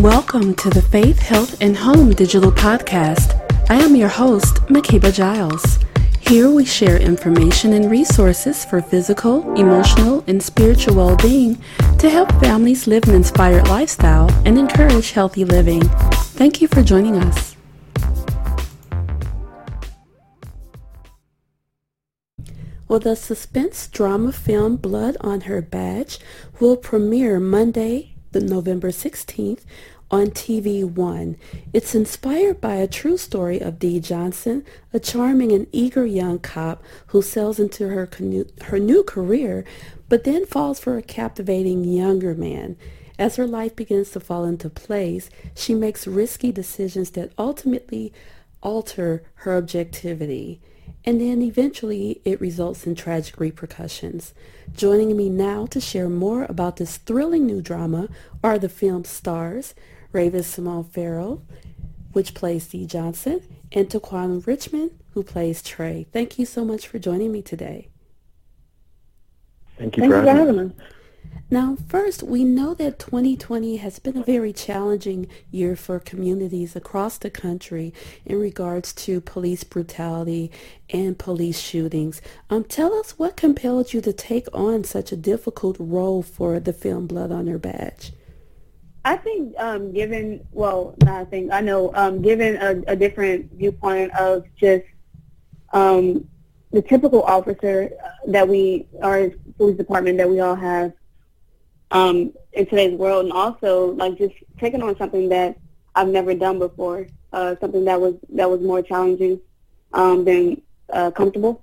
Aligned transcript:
Welcome 0.00 0.54
to 0.54 0.70
the 0.70 0.80
Faith, 0.80 1.18
Health, 1.18 1.60
and 1.60 1.76
Home 1.76 2.12
Digital 2.12 2.52
Podcast. 2.52 3.34
I 3.68 3.80
am 3.82 3.96
your 3.96 4.08
host, 4.08 4.58
Makeba 4.68 5.12
Giles. 5.12 5.80
Here 6.20 6.48
we 6.48 6.64
share 6.64 6.98
information 6.98 7.72
and 7.72 7.90
resources 7.90 8.64
for 8.64 8.80
physical, 8.80 9.52
emotional, 9.56 10.22
and 10.28 10.40
spiritual 10.40 10.94
well 10.94 11.16
being 11.16 11.60
to 11.98 12.08
help 12.08 12.30
families 12.40 12.86
live 12.86 13.08
an 13.08 13.16
inspired 13.16 13.66
lifestyle 13.66 14.30
and 14.46 14.56
encourage 14.56 15.10
healthy 15.10 15.44
living. 15.44 15.82
Thank 16.38 16.62
you 16.62 16.68
for 16.68 16.84
joining 16.84 17.16
us. 17.16 17.56
Well, 22.86 23.00
the 23.00 23.16
suspense 23.16 23.88
drama 23.88 24.30
film 24.30 24.76
Blood 24.76 25.16
on 25.22 25.40
Her 25.42 25.60
Badge 25.60 26.20
will 26.60 26.76
premiere 26.76 27.40
Monday, 27.40 28.14
the 28.32 28.40
November 28.40 28.90
16th 28.90 29.64
on 30.10 30.28
TV 30.28 30.84
One. 30.84 31.36
It's 31.72 31.94
inspired 31.94 32.60
by 32.60 32.76
a 32.76 32.88
true 32.88 33.16
story 33.16 33.60
of 33.60 33.78
Dee 33.78 34.00
Johnson, 34.00 34.64
a 34.92 35.00
charming 35.00 35.52
and 35.52 35.66
eager 35.72 36.06
young 36.06 36.38
cop 36.38 36.82
who 37.08 37.22
sails 37.22 37.58
into 37.58 37.88
her, 37.88 38.06
canoe, 38.06 38.46
her 38.64 38.78
new 38.78 39.02
career, 39.02 39.64
but 40.08 40.24
then 40.24 40.46
falls 40.46 40.80
for 40.80 40.96
a 40.96 41.02
captivating 41.02 41.84
younger 41.84 42.34
man. 42.34 42.76
As 43.18 43.36
her 43.36 43.46
life 43.46 43.74
begins 43.74 44.10
to 44.12 44.20
fall 44.20 44.44
into 44.44 44.70
place, 44.70 45.28
she 45.54 45.74
makes 45.74 46.06
risky 46.06 46.52
decisions 46.52 47.10
that 47.10 47.32
ultimately 47.36 48.12
alter 48.62 49.24
her 49.36 49.56
objectivity 49.56 50.60
and 51.04 51.20
then 51.20 51.40
eventually 51.42 52.20
it 52.24 52.40
results 52.40 52.86
in 52.86 52.94
tragic 52.94 53.40
repercussions. 53.40 54.34
Joining 54.74 55.16
me 55.16 55.30
now 55.30 55.66
to 55.66 55.80
share 55.80 56.08
more 56.08 56.44
about 56.44 56.76
this 56.76 56.98
thrilling 56.98 57.46
new 57.46 57.62
drama 57.62 58.08
are 58.42 58.58
the 58.58 58.68
film's 58.68 59.08
stars, 59.08 59.74
Rayven-Symone 60.12 60.90
Ferrell, 60.90 61.44
which 62.12 62.34
plays 62.34 62.66
Dee 62.68 62.86
Johnson, 62.86 63.42
and 63.72 63.88
Taquan 63.88 64.46
Richmond, 64.46 64.90
who 65.14 65.22
plays 65.22 65.62
Trey. 65.62 66.06
Thank 66.12 66.38
you 66.38 66.46
so 66.46 66.64
much 66.64 66.86
for 66.86 66.98
joining 66.98 67.32
me 67.32 67.42
today. 67.42 67.88
Thank 69.78 69.96
you 69.96 70.02
Thank 70.02 70.12
for 70.12 70.22
having 70.22 70.56
me. 70.56 70.72
Now, 71.50 71.78
first, 71.88 72.22
we 72.22 72.44
know 72.44 72.74
that 72.74 72.98
2020 72.98 73.78
has 73.78 73.98
been 73.98 74.18
a 74.18 74.22
very 74.22 74.52
challenging 74.52 75.28
year 75.50 75.76
for 75.76 75.98
communities 75.98 76.76
across 76.76 77.16
the 77.16 77.30
country 77.30 77.94
in 78.26 78.38
regards 78.38 78.92
to 78.94 79.22
police 79.22 79.64
brutality 79.64 80.50
and 80.90 81.18
police 81.18 81.58
shootings. 81.58 82.20
Um, 82.50 82.64
tell 82.64 82.92
us 82.92 83.18
what 83.18 83.36
compelled 83.36 83.94
you 83.94 84.02
to 84.02 84.12
take 84.12 84.46
on 84.52 84.84
such 84.84 85.10
a 85.10 85.16
difficult 85.16 85.76
role 85.80 86.22
for 86.22 86.60
the 86.60 86.74
film 86.74 87.06
Blood 87.06 87.32
on 87.32 87.46
Her 87.46 87.58
Badge. 87.58 88.12
I 89.06 89.16
think 89.16 89.54
um, 89.58 89.92
given, 89.92 90.46
well, 90.52 90.94
not 91.02 91.14
I 91.14 91.24
think, 91.24 91.50
I 91.50 91.62
know, 91.62 91.94
um, 91.94 92.20
given 92.20 92.56
a, 92.56 92.92
a, 92.92 92.96
different 92.96 93.50
viewpoint 93.52 94.12
of 94.14 94.44
just 94.60 94.84
um, 95.72 96.28
the 96.72 96.82
typical 96.82 97.22
officer 97.22 97.90
that 98.26 98.46
we, 98.46 98.86
our 99.00 99.30
police 99.56 99.78
department 99.78 100.18
that 100.18 100.28
we 100.28 100.40
all 100.40 100.56
have, 100.56 100.92
um, 101.90 102.32
in 102.52 102.66
today's 102.66 102.98
world, 102.98 103.24
and 103.24 103.32
also 103.32 103.92
like 103.92 104.18
just 104.18 104.34
taking 104.58 104.82
on 104.82 104.96
something 104.98 105.28
that 105.30 105.58
I've 105.94 106.08
never 106.08 106.34
done 106.34 106.58
before, 106.58 107.06
uh, 107.32 107.56
something 107.60 107.84
that 107.84 108.00
was 108.00 108.14
that 108.30 108.48
was 108.48 108.60
more 108.60 108.82
challenging 108.82 109.40
um, 109.92 110.24
than 110.24 110.60
uh, 110.92 111.10
comfortable. 111.10 111.62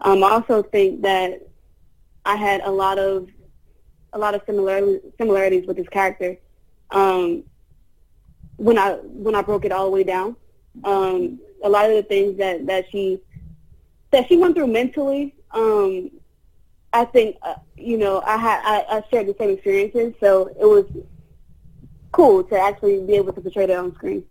Um, 0.00 0.24
I 0.24 0.30
also 0.30 0.62
think 0.62 1.02
that 1.02 1.46
I 2.24 2.36
had 2.36 2.60
a 2.62 2.70
lot 2.70 2.98
of 2.98 3.28
a 4.12 4.18
lot 4.18 4.34
of 4.34 4.42
similarities 4.46 5.00
similarities 5.18 5.66
with 5.66 5.76
this 5.76 5.88
character. 5.88 6.36
Um, 6.90 7.44
when 8.56 8.78
I 8.78 8.92
when 8.94 9.34
I 9.34 9.42
broke 9.42 9.64
it 9.64 9.72
all 9.72 9.84
the 9.84 9.90
way 9.90 10.04
down, 10.04 10.36
um, 10.84 11.38
a 11.62 11.68
lot 11.68 11.90
of 11.90 11.96
the 11.96 12.02
things 12.02 12.38
that 12.38 12.66
that 12.66 12.86
she 12.90 13.20
that 14.10 14.28
she 14.28 14.36
went 14.36 14.54
through 14.54 14.66
mentally, 14.66 15.34
um, 15.52 16.10
I 16.92 17.04
think 17.04 17.36
uh, 17.42 17.54
you 17.76 17.98
know 17.98 18.20
I 18.24 18.36
had 18.36 18.60
I, 18.64 18.98
I 18.98 19.04
shared 19.10 19.28
the 19.28 19.36
same 19.38 19.50
experiences, 19.50 20.14
so 20.20 20.48
it 20.48 20.66
was 20.66 20.86
cool 22.12 22.42
to 22.44 22.58
actually 22.58 23.00
be 23.06 23.14
able 23.14 23.32
to 23.32 23.40
portray 23.40 23.66
that 23.66 23.78
on 23.78 23.94
screen. 23.94 24.24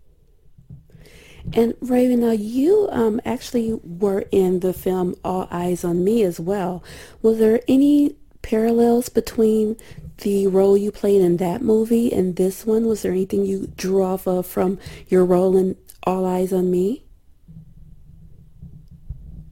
And 1.53 1.74
Rayven, 1.75 2.19
now 2.19 2.31
you 2.31 2.90
um, 2.92 3.22
actually 3.25 3.80
were 3.84 4.25
in 4.31 4.59
the 4.59 4.74
film 4.74 5.16
All 5.24 5.48
Eyez 5.48 5.88
on 5.88 6.03
Me 6.03 6.24
as 6.24 6.40
well. 6.40 6.84
Was 7.22 7.40
there 7.40 7.62
any 7.68 8.16
parallels 8.42 9.09
between 9.09 9.78
the 10.19 10.48
role 10.48 10.78
you 10.78 10.92
played 10.92 11.22
in 11.22 11.38
that 11.38 11.62
movie 11.62 12.14
and 12.14 12.36
this 12.36 12.66
one? 12.66 12.86
Was 12.86 13.02
there 13.02 13.12
anything 13.12 13.46
you 13.46 13.72
drew 13.78 14.03
off 14.03 14.28
of 14.28 14.46
from 14.46 14.78
your 15.08 15.25
role 15.25 15.58
in 15.58 15.75
All 16.03 16.24
Eyez 16.24 16.53
on 16.53 16.69
Me? 16.69 17.03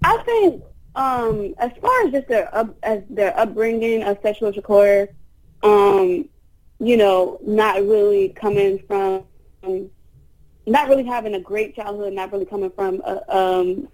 I 0.04 0.18
think 0.24 0.64
um, 0.98 1.54
as 1.60 1.72
far 1.80 2.06
as 2.06 2.12
just 2.12 2.28
their 2.28 2.54
up, 2.54 2.76
as 2.82 3.04
their 3.08 3.38
upbringing 3.40 4.02
of 4.02 4.20
Sekyiwa 4.24 4.56
Shakur, 4.56 5.08
um, 5.62 6.28
you 6.80 6.98
know, 6.98 7.40
not 7.46 7.76
really 7.84 8.30
coming 8.30 8.80
from, 8.88 9.24
um, 9.64 9.92
not 10.66 10.90
really 10.90 11.06
having 11.06 11.36
a 11.36 11.40
great 11.40 11.76
childhood, 11.76 12.14
not 12.14 12.32
really 12.32 12.46
coming 12.46 12.72
from 12.72 13.04
uh, 13.06 13.20
um, 13.30 13.88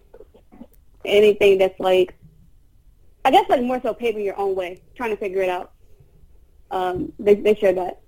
anything 1.03 1.57
that's 1.57 1.77
like, 1.77 2.15
I 3.25 3.31
guess 3.31 3.49
like 3.49 3.61
more 3.61 3.81
so 3.81 3.93
paving 3.93 4.23
your 4.23 4.39
own 4.39 4.55
way, 4.55 4.81
trying 4.95 5.09
to 5.11 5.17
figure 5.17 5.41
it 5.41 5.49
out. 5.49 5.73
Um, 6.71 7.11
they 7.19 7.35
they 7.35 7.53
share 7.55 7.73
that. 7.73 7.99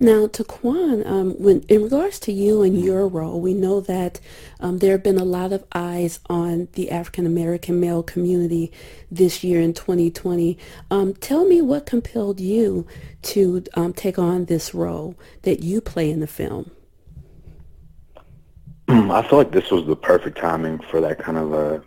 Now, 0.00 0.26
Taquan, 0.26 1.06
um, 1.06 1.34
when 1.34 1.60
in 1.68 1.84
regards 1.84 2.18
to 2.20 2.32
you 2.32 2.62
and 2.62 2.82
your 2.82 3.06
role, 3.06 3.40
we 3.40 3.54
know 3.54 3.80
that 3.80 4.18
um, 4.58 4.78
there 4.78 4.92
have 4.92 5.02
been 5.02 5.18
a 5.18 5.24
lot 5.24 5.52
of 5.52 5.64
eyes 5.72 6.18
on 6.28 6.66
the 6.72 6.90
African 6.90 7.24
American 7.24 7.78
male 7.78 8.02
community 8.02 8.72
this 9.10 9.44
year 9.44 9.60
in 9.60 9.74
2020. 9.74 10.58
Um, 10.90 11.14
tell 11.14 11.44
me 11.44 11.62
what 11.62 11.86
compelled 11.86 12.40
you 12.40 12.86
to 13.22 13.64
um, 13.74 13.92
take 13.92 14.18
on 14.18 14.46
this 14.46 14.74
role 14.74 15.14
that 15.42 15.62
you 15.62 15.80
play 15.80 16.10
in 16.10 16.18
the 16.18 16.26
film. 16.26 16.72
I 18.88 19.22
feel 19.22 19.38
like 19.38 19.52
this 19.52 19.70
was 19.70 19.86
the 19.86 19.96
perfect 19.96 20.36
timing 20.36 20.80
for 20.90 21.00
that 21.00 21.18
kind 21.20 21.38
of 21.38 21.52
a 21.52 21.82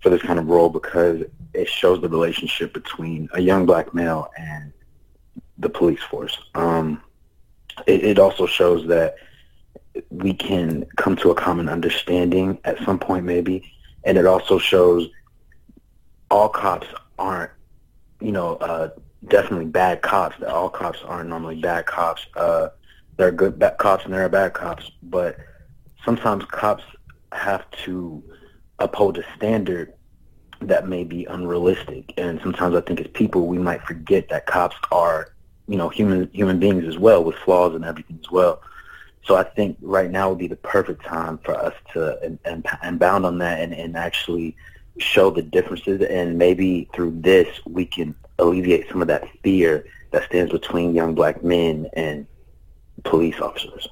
for 0.00 0.08
this 0.08 0.22
kind 0.22 0.38
of 0.38 0.46
role 0.46 0.70
because 0.70 1.22
it 1.52 1.68
shows 1.68 2.00
the 2.00 2.08
relationship 2.08 2.72
between 2.72 3.28
a 3.34 3.40
young 3.40 3.66
black 3.66 3.92
male 3.92 4.30
and 4.38 4.72
the 5.58 5.68
police 5.68 6.02
force. 6.02 6.38
Um, 6.54 7.02
it, 7.86 8.04
it 8.04 8.18
also 8.18 8.46
shows 8.46 8.86
that 8.88 9.16
we 10.10 10.32
can 10.32 10.86
come 10.96 11.16
to 11.16 11.30
a 11.30 11.34
common 11.34 11.68
understanding 11.68 12.58
at 12.64 12.78
some 12.84 12.98
point 12.98 13.24
maybe. 13.24 13.62
And 14.04 14.16
it 14.16 14.26
also 14.26 14.58
shows 14.58 15.08
all 16.30 16.48
cops 16.48 16.86
aren't 17.18 17.50
you 18.20 18.32
know 18.32 18.56
uh 18.56 18.90
definitely 19.28 19.66
bad 19.66 20.02
cops. 20.02 20.36
That 20.40 20.48
all 20.48 20.70
cops 20.70 21.00
aren't 21.04 21.28
normally 21.28 21.60
bad 21.60 21.86
cops. 21.86 22.26
Uh 22.36 22.68
they're 23.16 23.32
good 23.32 23.58
bad 23.58 23.78
cops 23.78 24.04
and 24.04 24.14
there 24.14 24.24
are 24.24 24.28
bad 24.28 24.54
cops. 24.54 24.90
But 25.02 25.36
sometimes 26.04 26.44
cops 26.46 26.84
have 27.32 27.70
to 27.84 28.22
uphold 28.78 29.18
a 29.18 29.24
standard 29.36 29.92
that 30.62 30.88
may 30.88 31.04
be 31.04 31.24
unrealistic. 31.26 32.14
And 32.16 32.40
sometimes 32.40 32.74
i 32.74 32.80
think 32.80 33.00
as 33.00 33.08
people 33.08 33.46
we 33.46 33.58
might 33.58 33.82
forget 33.82 34.28
that 34.28 34.46
cops 34.46 34.76
are 34.92 35.32
you 35.70 35.76
know 35.76 35.88
human 35.88 36.28
human 36.32 36.58
beings 36.58 36.84
as 36.84 36.98
well 36.98 37.22
with 37.22 37.36
flaws 37.36 37.76
and 37.76 37.84
everything 37.84 38.18
as 38.20 38.30
well. 38.30 38.60
So 39.24 39.36
I 39.36 39.44
think 39.44 39.76
right 39.80 40.10
now 40.10 40.30
would 40.30 40.38
be 40.38 40.48
the 40.48 40.56
perfect 40.56 41.04
time 41.04 41.38
for 41.38 41.56
us 41.56 41.74
to 41.92 42.20
and, 42.22 42.38
and, 42.44 42.66
and 42.82 42.98
bound 42.98 43.24
on 43.24 43.38
that 43.38 43.60
and, 43.60 43.72
and 43.72 43.96
actually 43.96 44.56
show 44.98 45.30
the 45.30 45.42
differences 45.42 46.02
and 46.02 46.36
maybe 46.36 46.88
through 46.92 47.12
this 47.20 47.48
we 47.66 47.86
can 47.86 48.14
alleviate 48.38 48.88
some 48.88 49.00
of 49.00 49.08
that 49.08 49.28
fear 49.42 49.86
that 50.10 50.24
stands 50.24 50.50
between 50.50 50.94
young 50.94 51.14
black 51.14 51.44
men 51.44 51.88
and 51.92 52.26
police 53.04 53.40
officers. 53.40 53.88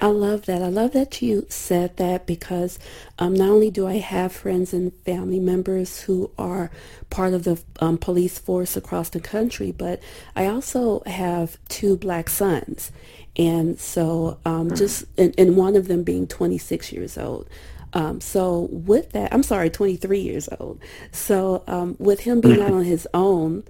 I 0.00 0.08
love 0.08 0.46
that. 0.46 0.62
I 0.62 0.68
love 0.68 0.92
that 0.92 1.22
you 1.22 1.46
said 1.48 1.96
that 1.96 2.26
because 2.26 2.78
um, 3.18 3.34
not 3.34 3.48
only 3.48 3.70
do 3.70 3.86
I 3.86 3.94
have 3.98 4.32
friends 4.32 4.72
and 4.72 4.92
family 5.04 5.40
members 5.40 6.02
who 6.02 6.30
are 6.38 6.70
part 7.08 7.32
of 7.32 7.44
the 7.44 7.62
um, 7.80 7.96
police 7.96 8.38
force 8.38 8.76
across 8.76 9.10
the 9.10 9.20
country, 9.20 9.72
but 9.72 10.02
I 10.34 10.46
also 10.46 11.02
have 11.06 11.56
two 11.68 11.96
black 11.96 12.28
sons. 12.28 12.92
And 13.36 13.78
so 13.78 14.38
um, 14.44 14.70
mm. 14.70 14.76
just, 14.76 15.04
and, 15.16 15.34
and, 15.38 15.56
one 15.56 15.76
of 15.76 15.88
them 15.88 16.02
being 16.02 16.26
26 16.26 16.92
years 16.92 17.18
old. 17.18 17.48
Um, 17.92 18.20
so 18.20 18.68
with 18.70 19.12
that, 19.12 19.32
I'm 19.32 19.42
sorry, 19.42 19.70
23 19.70 20.20
years 20.20 20.48
old. 20.58 20.80
So 21.12 21.62
um, 21.66 21.96
with 21.98 22.20
him 22.20 22.40
being 22.40 22.60
out 22.60 22.72
on 22.72 22.84
his 22.84 23.06
own, 23.14 23.64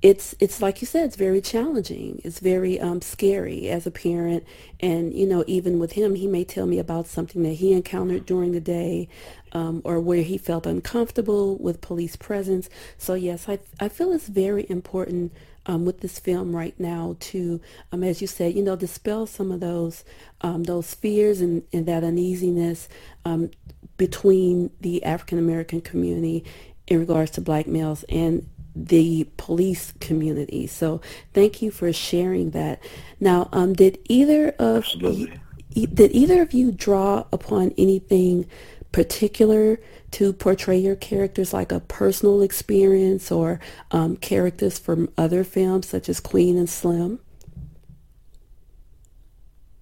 it's 0.00 0.34
it's 0.38 0.62
like 0.62 0.80
you 0.80 0.86
said, 0.86 1.06
it's 1.06 1.16
very 1.16 1.40
challenging. 1.40 2.20
It's 2.22 2.38
very 2.38 2.78
um, 2.78 3.00
scary 3.00 3.68
as 3.68 3.86
a 3.86 3.90
parent, 3.90 4.44
and 4.78 5.12
you 5.12 5.26
know, 5.26 5.42
even 5.48 5.80
with 5.80 5.92
him, 5.92 6.14
he 6.14 6.28
may 6.28 6.44
tell 6.44 6.66
me 6.66 6.78
about 6.78 7.08
something 7.08 7.42
that 7.42 7.54
he 7.54 7.72
encountered 7.72 8.24
during 8.24 8.52
the 8.52 8.60
day, 8.60 9.08
um, 9.52 9.82
or 9.84 9.98
where 9.98 10.22
he 10.22 10.38
felt 10.38 10.66
uncomfortable 10.66 11.56
with 11.58 11.80
police 11.80 12.14
presence. 12.14 12.70
So 12.96 13.14
yes, 13.14 13.48
I 13.48 13.58
I 13.80 13.88
feel 13.88 14.12
it's 14.12 14.28
very 14.28 14.66
important 14.70 15.32
um, 15.66 15.84
with 15.84 16.00
this 16.00 16.20
film 16.20 16.54
right 16.54 16.78
now 16.78 17.16
to, 17.18 17.60
um, 17.92 18.04
as 18.04 18.20
you 18.20 18.28
said, 18.28 18.54
you 18.54 18.62
know, 18.62 18.76
dispel 18.76 19.26
some 19.26 19.50
of 19.50 19.58
those 19.58 20.04
um, 20.42 20.62
those 20.62 20.94
fears 20.94 21.40
and, 21.40 21.64
and 21.72 21.86
that 21.86 22.04
uneasiness 22.04 22.88
um, 23.24 23.50
between 23.96 24.70
the 24.80 25.02
African 25.02 25.38
American 25.38 25.80
community 25.80 26.44
in 26.86 27.00
regards 27.00 27.32
to 27.32 27.40
black 27.40 27.66
males 27.66 28.04
and 28.08 28.48
the 28.86 29.28
police 29.36 29.92
community. 30.00 30.66
So 30.66 31.00
thank 31.34 31.62
you 31.62 31.70
for 31.70 31.92
sharing 31.92 32.50
that. 32.50 32.80
Now, 33.20 33.48
um, 33.52 33.72
did 33.74 33.98
either 34.08 34.50
of 34.58 34.86
you, 34.94 35.32
did 35.74 36.12
either 36.12 36.42
of 36.42 36.52
you 36.52 36.72
draw 36.72 37.24
upon 37.32 37.74
anything 37.76 38.46
particular 38.92 39.80
to 40.12 40.32
portray 40.32 40.78
your 40.78 40.96
characters, 40.96 41.52
like 41.52 41.72
a 41.72 41.80
personal 41.80 42.40
experience 42.40 43.30
or 43.30 43.60
um, 43.90 44.16
characters 44.16 44.78
from 44.78 45.08
other 45.18 45.44
films 45.44 45.88
such 45.88 46.08
as 46.08 46.20
Queen 46.20 46.56
and 46.56 46.70
Slim? 46.70 47.20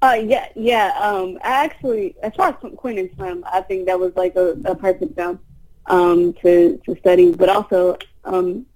Uh, 0.03 0.19
yeah, 0.23 0.49
yeah. 0.55 0.95
Um, 1.01 1.39
I 1.43 1.65
actually, 1.65 2.15
as 2.23 2.33
far 2.35 2.49
as 2.49 2.73
Queen 2.77 2.99
and 2.99 3.11
Slim, 3.17 3.45
I 3.51 3.61
think 3.61 3.87
that 3.87 3.99
was 3.99 4.15
like 4.17 4.37
a, 4.37 4.51
a 4.65 4.75
perfect 4.75 5.15
film 5.17 5.41
um, 5.87 6.33
to 6.43 6.81
to 6.85 6.97
study. 6.99 7.33
But 7.33 7.49
also, 7.49 7.97
um, 8.25 8.67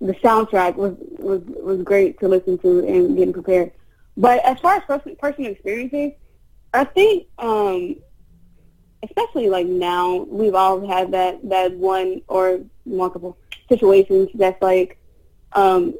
the 0.00 0.14
soundtrack 0.14 0.76
was 0.76 0.94
was 1.18 1.42
was 1.46 1.82
great 1.82 2.18
to 2.20 2.28
listen 2.28 2.58
to 2.58 2.86
and 2.86 3.16
getting 3.16 3.32
prepared. 3.32 3.72
But 4.16 4.44
as 4.44 4.58
far 4.60 4.76
as 4.76 4.84
person, 4.84 5.16
personal 5.16 5.52
experiences, 5.52 6.12
I 6.74 6.84
think, 6.84 7.26
um, 7.38 7.96
especially 9.02 9.48
like 9.48 9.66
now, 9.66 10.26
we've 10.28 10.54
all 10.54 10.86
had 10.86 11.12
that 11.12 11.48
that 11.48 11.72
one 11.74 12.22
or 12.28 12.60
multiple 12.84 13.36
situations 13.68 14.30
that's 14.34 14.60
like 14.62 14.98
um, 15.52 15.94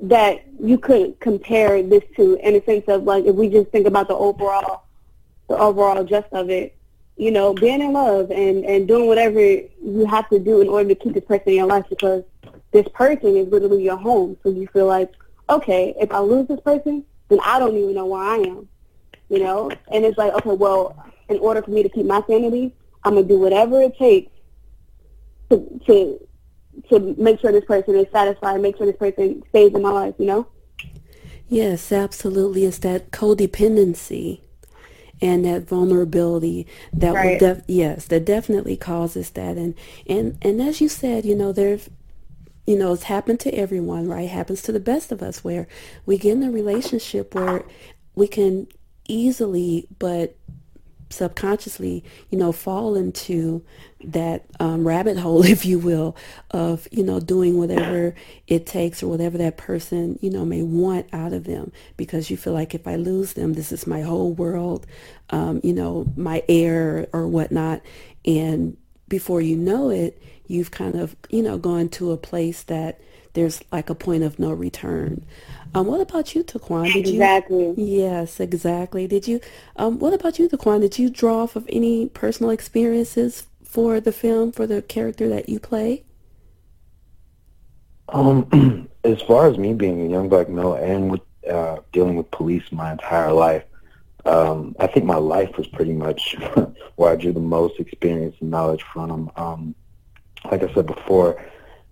that 0.00 0.44
you 0.60 0.78
could 0.78 1.18
compare 1.20 1.82
this 1.82 2.02
to 2.16 2.34
in 2.46 2.56
a 2.56 2.64
sense 2.64 2.84
of 2.88 3.04
like 3.04 3.24
if 3.24 3.34
we 3.34 3.48
just 3.48 3.70
think 3.70 3.86
about 3.86 4.08
the 4.08 4.14
overall 4.14 4.84
the 5.48 5.56
overall 5.56 6.02
gist 6.04 6.28
of 6.32 6.50
it, 6.50 6.76
you 7.16 7.30
know, 7.30 7.54
being 7.54 7.80
in 7.80 7.92
love 7.92 8.30
and 8.30 8.64
and 8.64 8.86
doing 8.86 9.06
whatever 9.06 9.40
you 9.40 10.06
have 10.06 10.28
to 10.28 10.38
do 10.38 10.60
in 10.60 10.68
order 10.68 10.90
to 10.90 10.94
keep 10.94 11.14
this 11.14 11.24
person 11.24 11.48
in 11.50 11.54
your 11.56 11.66
life 11.66 11.86
because 11.88 12.24
this 12.72 12.86
person 12.94 13.36
is 13.36 13.48
literally 13.48 13.84
your 13.84 13.96
home. 13.96 14.36
So 14.42 14.50
you 14.50 14.66
feel 14.68 14.86
like, 14.86 15.12
okay, 15.48 15.94
if 16.00 16.10
I 16.10 16.18
lose 16.18 16.48
this 16.48 16.60
person, 16.60 17.04
then 17.28 17.38
I 17.44 17.58
don't 17.58 17.76
even 17.76 17.94
know 17.94 18.06
where 18.06 18.22
I 18.22 18.36
am. 18.36 18.68
You 19.28 19.38
know? 19.40 19.70
And 19.90 20.04
it's 20.04 20.18
like, 20.18 20.32
okay, 20.34 20.54
well, 20.54 20.96
in 21.28 21.38
order 21.38 21.62
for 21.62 21.70
me 21.70 21.82
to 21.82 21.88
keep 21.88 22.06
my 22.06 22.22
sanity, 22.26 22.74
I'm 23.04 23.14
gonna 23.14 23.26
do 23.26 23.38
whatever 23.38 23.80
it 23.80 23.96
takes 23.96 24.30
to 25.50 25.80
to 25.86 26.26
to 26.88 27.14
make 27.18 27.40
sure 27.40 27.52
this 27.52 27.64
person 27.64 27.96
is 27.96 28.06
satisfied, 28.12 28.60
make 28.60 28.76
sure 28.76 28.86
this 28.86 28.96
person 28.96 29.42
stays 29.50 29.74
in 29.74 29.82
my 29.82 29.90
life, 29.90 30.14
you 30.18 30.24
know? 30.24 30.46
Yes, 31.48 31.92
absolutely. 31.92 32.64
It's 32.64 32.78
that 32.78 33.10
codependency 33.10 34.40
and 35.20 35.44
that 35.44 35.62
vulnerability 35.68 36.66
that 36.94 37.14
right. 37.14 37.32
will 37.32 37.38
def- 37.38 37.64
yes, 37.68 38.06
that 38.06 38.24
definitely 38.24 38.76
causes 38.76 39.30
that. 39.30 39.56
And 39.56 39.74
and 40.06 40.38
and 40.42 40.62
as 40.62 40.80
you 40.80 40.88
said, 40.88 41.24
you 41.24 41.34
know, 41.34 41.52
there's 41.52 41.90
you 42.66 42.76
know, 42.76 42.92
it's 42.92 43.04
happened 43.04 43.40
to 43.40 43.54
everyone, 43.54 44.08
right? 44.08 44.24
It 44.24 44.30
happens 44.30 44.62
to 44.62 44.72
the 44.72 44.80
best 44.80 45.10
of 45.12 45.22
us 45.22 45.42
where 45.42 45.66
we 46.06 46.18
get 46.18 46.32
in 46.32 46.42
a 46.42 46.50
relationship 46.50 47.34
where 47.34 47.64
we 48.14 48.28
can 48.28 48.68
easily 49.08 49.88
but 49.98 50.36
subconsciously, 51.12 52.04
you 52.30 52.38
know, 52.38 52.52
fall 52.52 52.94
into 52.94 53.64
that 54.02 54.46
um, 54.58 54.86
rabbit 54.86 55.18
hole, 55.18 55.44
if 55.46 55.64
you 55.64 55.78
will, 55.78 56.16
of, 56.50 56.88
you 56.90 57.02
know, 57.02 57.20
doing 57.20 57.58
whatever 57.58 58.14
it 58.48 58.66
takes 58.66 59.02
or 59.02 59.08
whatever 59.08 59.38
that 59.38 59.56
person, 59.56 60.18
you 60.22 60.30
know, 60.30 60.44
may 60.44 60.62
want 60.62 61.06
out 61.12 61.32
of 61.32 61.44
them 61.44 61.70
because 61.96 62.30
you 62.30 62.36
feel 62.36 62.52
like 62.52 62.74
if 62.74 62.86
I 62.86 62.96
lose 62.96 63.34
them, 63.34 63.52
this 63.52 63.72
is 63.72 63.86
my 63.86 64.00
whole 64.00 64.32
world, 64.32 64.86
um, 65.30 65.60
you 65.62 65.72
know, 65.72 66.06
my 66.16 66.42
air 66.48 67.06
or 67.12 67.26
whatnot. 67.28 67.82
And 68.24 68.76
before 69.08 69.40
you 69.40 69.56
know 69.56 69.90
it, 69.90 70.20
you've 70.52 70.70
kind 70.70 70.94
of, 70.94 71.16
you 71.30 71.42
know, 71.42 71.58
gone 71.58 71.88
to 71.88 72.12
a 72.12 72.16
place 72.16 72.62
that 72.64 73.00
there's 73.34 73.62
like 73.72 73.88
a 73.88 73.94
point 73.94 74.22
of 74.22 74.38
no 74.38 74.52
return. 74.52 75.24
Um, 75.74 75.86
what 75.86 76.00
about 76.00 76.34
you, 76.34 76.44
Taquan? 76.44 76.92
Did 76.92 77.08
exactly. 77.08 77.68
You, 77.68 77.74
yes, 77.76 78.40
exactly. 78.40 79.06
Did 79.06 79.26
you? 79.26 79.40
Um, 79.76 79.98
what 79.98 80.12
about 80.12 80.38
you, 80.38 80.48
Taquan? 80.48 80.82
Did 80.82 80.98
you 80.98 81.08
draw 81.08 81.42
off 81.42 81.56
of 81.56 81.66
any 81.70 82.08
personal 82.08 82.50
experiences 82.50 83.46
for 83.64 84.00
the 84.00 84.12
film 84.12 84.52
for 84.52 84.66
the 84.66 84.82
character 84.82 85.28
that 85.30 85.48
you 85.48 85.58
play? 85.58 86.04
Um, 88.10 88.88
as 89.04 89.22
far 89.22 89.48
as 89.48 89.56
me 89.56 89.72
being 89.72 90.02
a 90.02 90.10
young 90.10 90.28
black 90.28 90.50
male 90.50 90.74
and 90.74 91.10
with 91.10 91.22
uh, 91.50 91.78
dealing 91.92 92.16
with 92.16 92.30
police 92.30 92.70
my 92.70 92.92
entire 92.92 93.32
life, 93.32 93.64
um, 94.26 94.76
I 94.78 94.86
think 94.86 95.06
my 95.06 95.16
life 95.16 95.56
was 95.56 95.66
pretty 95.68 95.94
much 95.94 96.36
where 96.96 97.12
I 97.12 97.16
drew 97.16 97.32
the 97.32 97.40
most 97.40 97.80
experience 97.80 98.36
and 98.40 98.50
knowledge 98.50 98.82
from. 98.92 99.30
Um, 99.36 99.74
like 100.50 100.62
I 100.62 100.72
said 100.74 100.86
before, 100.86 101.42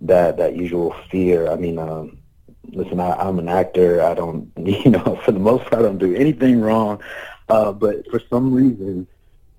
that 0.01 0.37
that 0.37 0.55
usual 0.55 0.95
fear. 1.09 1.49
I 1.49 1.55
mean, 1.55 1.77
um, 1.77 2.17
listen, 2.69 2.99
I, 2.99 3.13
I'm 3.13 3.39
an 3.39 3.49
actor. 3.49 4.01
I 4.01 4.13
don't, 4.13 4.51
you 4.57 4.91
know, 4.91 5.19
for 5.23 5.31
the 5.31 5.39
most 5.39 5.65
part, 5.65 5.81
I 5.81 5.83
don't 5.83 5.97
do 5.97 6.15
anything 6.15 6.61
wrong. 6.61 7.01
Uh, 7.49 7.71
but 7.71 8.09
for 8.09 8.21
some 8.29 8.53
reason, 8.53 9.07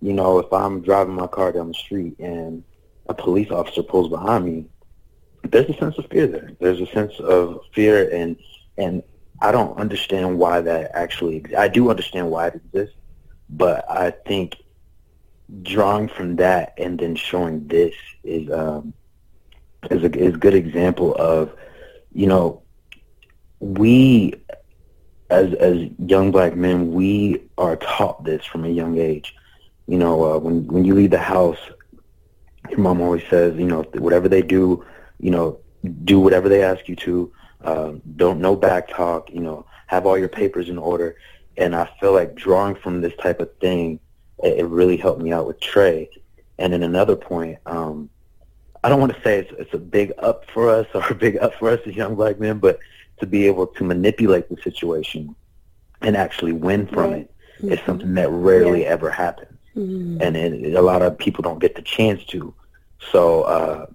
you 0.00 0.12
know, 0.12 0.38
if 0.38 0.52
I'm 0.52 0.82
driving 0.82 1.14
my 1.14 1.26
car 1.26 1.52
down 1.52 1.68
the 1.68 1.74
street 1.74 2.18
and 2.18 2.64
a 3.06 3.14
police 3.14 3.50
officer 3.50 3.82
pulls 3.82 4.08
behind 4.08 4.44
me, 4.44 4.66
there's 5.44 5.68
a 5.68 5.78
sense 5.78 5.98
of 5.98 6.06
fear 6.06 6.26
there. 6.26 6.52
There's 6.60 6.80
a 6.80 6.86
sense 6.86 7.18
of 7.20 7.60
fear, 7.72 8.08
and 8.12 8.36
and 8.78 9.02
I 9.40 9.52
don't 9.52 9.76
understand 9.78 10.38
why 10.38 10.60
that 10.60 10.92
actually. 10.94 11.44
I 11.56 11.68
do 11.68 11.90
understand 11.90 12.30
why 12.30 12.48
it 12.48 12.54
exists, 12.54 12.96
but 13.50 13.88
I 13.90 14.10
think 14.10 14.56
drawing 15.60 16.08
from 16.08 16.36
that 16.36 16.72
and 16.78 16.98
then 16.98 17.14
showing 17.14 17.66
this 17.68 17.94
is 18.24 18.50
um, 18.50 18.94
is 19.90 20.02
a 20.02 20.18
is 20.18 20.36
good 20.36 20.54
example 20.54 21.14
of 21.16 21.52
you 22.12 22.26
know 22.26 22.62
we 23.60 24.34
as 25.30 25.52
as 25.54 25.88
young 25.98 26.30
black 26.30 26.56
men 26.56 26.92
we 26.92 27.42
are 27.58 27.76
taught 27.76 28.24
this 28.24 28.44
from 28.44 28.64
a 28.64 28.68
young 28.68 28.98
age. 28.98 29.34
You 29.86 29.98
know 29.98 30.34
uh, 30.34 30.38
when 30.38 30.66
when 30.68 30.84
you 30.84 30.94
leave 30.94 31.10
the 31.10 31.18
house 31.18 31.58
your 32.70 32.78
mom 32.78 33.00
always 33.00 33.24
says 33.28 33.56
you 33.56 33.66
know 33.66 33.82
whatever 33.98 34.28
they 34.28 34.42
do 34.42 34.84
you 35.18 35.30
know 35.30 35.58
do 36.04 36.20
whatever 36.20 36.48
they 36.48 36.62
ask 36.62 36.88
you 36.88 36.96
to. 36.96 37.32
Uh, 37.62 37.92
don't 38.16 38.40
no 38.40 38.56
back 38.56 38.88
talk 38.88 39.30
you 39.30 39.40
know 39.40 39.66
have 39.86 40.06
all 40.06 40.18
your 40.18 40.28
papers 40.28 40.68
in 40.68 40.78
order. 40.78 41.16
And 41.58 41.76
I 41.76 41.88
feel 42.00 42.14
like 42.14 42.34
drawing 42.34 42.76
from 42.76 43.02
this 43.02 43.12
type 43.16 43.38
of 43.38 43.54
thing 43.58 44.00
it, 44.42 44.58
it 44.58 44.66
really 44.66 44.96
helped 44.96 45.20
me 45.20 45.32
out 45.32 45.46
with 45.46 45.60
Trey 45.60 46.10
and 46.58 46.72
then 46.72 46.82
another 46.82 47.16
point 47.16 47.58
um, 47.66 48.10
I 48.84 48.88
don't 48.88 49.00
want 49.00 49.14
to 49.14 49.22
say 49.22 49.38
it's, 49.38 49.52
it's 49.58 49.74
a 49.74 49.78
big 49.78 50.12
up 50.18 50.50
for 50.50 50.68
us 50.68 50.86
or 50.94 51.04
a 51.08 51.14
big 51.14 51.36
up 51.38 51.54
for 51.54 51.70
us 51.70 51.80
as 51.86 51.94
young 51.94 52.14
black 52.14 52.40
men, 52.40 52.58
but 52.58 52.78
to 53.20 53.26
be 53.26 53.46
able 53.46 53.66
to 53.66 53.84
manipulate 53.84 54.48
the 54.48 54.60
situation 54.62 55.34
and 56.00 56.16
actually 56.16 56.52
win 56.52 56.86
from 56.86 57.10
right. 57.10 57.20
it 57.20 57.30
is 57.60 57.78
mm-hmm. 57.78 57.86
something 57.86 58.14
that 58.14 58.28
rarely 58.30 58.82
yeah. 58.82 58.88
ever 58.88 59.10
happens, 59.10 59.56
mm-hmm. 59.76 60.20
and 60.20 60.36
it, 60.36 60.74
a 60.74 60.82
lot 60.82 61.02
of 61.02 61.16
people 61.16 61.42
don't 61.42 61.60
get 61.60 61.76
the 61.76 61.82
chance 61.82 62.24
to. 62.24 62.52
So 63.12 63.42
uh, 63.42 63.86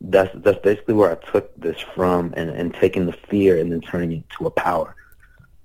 that's 0.00 0.30
that's 0.36 0.58
basically 0.60 0.94
where 0.94 1.10
I 1.10 1.30
took 1.30 1.54
this 1.60 1.78
from, 1.94 2.32
and, 2.36 2.48
and 2.48 2.72
taking 2.72 3.04
the 3.04 3.12
fear 3.12 3.58
and 3.58 3.70
then 3.70 3.82
turning 3.82 4.12
it 4.12 4.24
to 4.38 4.46
a 4.46 4.50
power, 4.50 4.96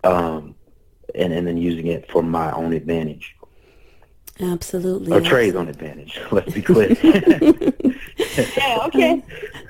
um, 0.04 0.56
and 1.14 1.32
and 1.32 1.48
then 1.48 1.56
using 1.56 1.88
it 1.88 2.12
for 2.12 2.22
my 2.22 2.52
own 2.52 2.74
advantage. 2.74 3.35
Absolutely. 4.40 5.14
Or 5.14 5.22
Trey's 5.22 5.56
on 5.56 5.70
advantage. 5.70 6.20
Let's 6.32 6.54
be 6.54 6.62
clear. 6.62 6.90
yeah, 8.58 8.80
okay. 8.86 9.24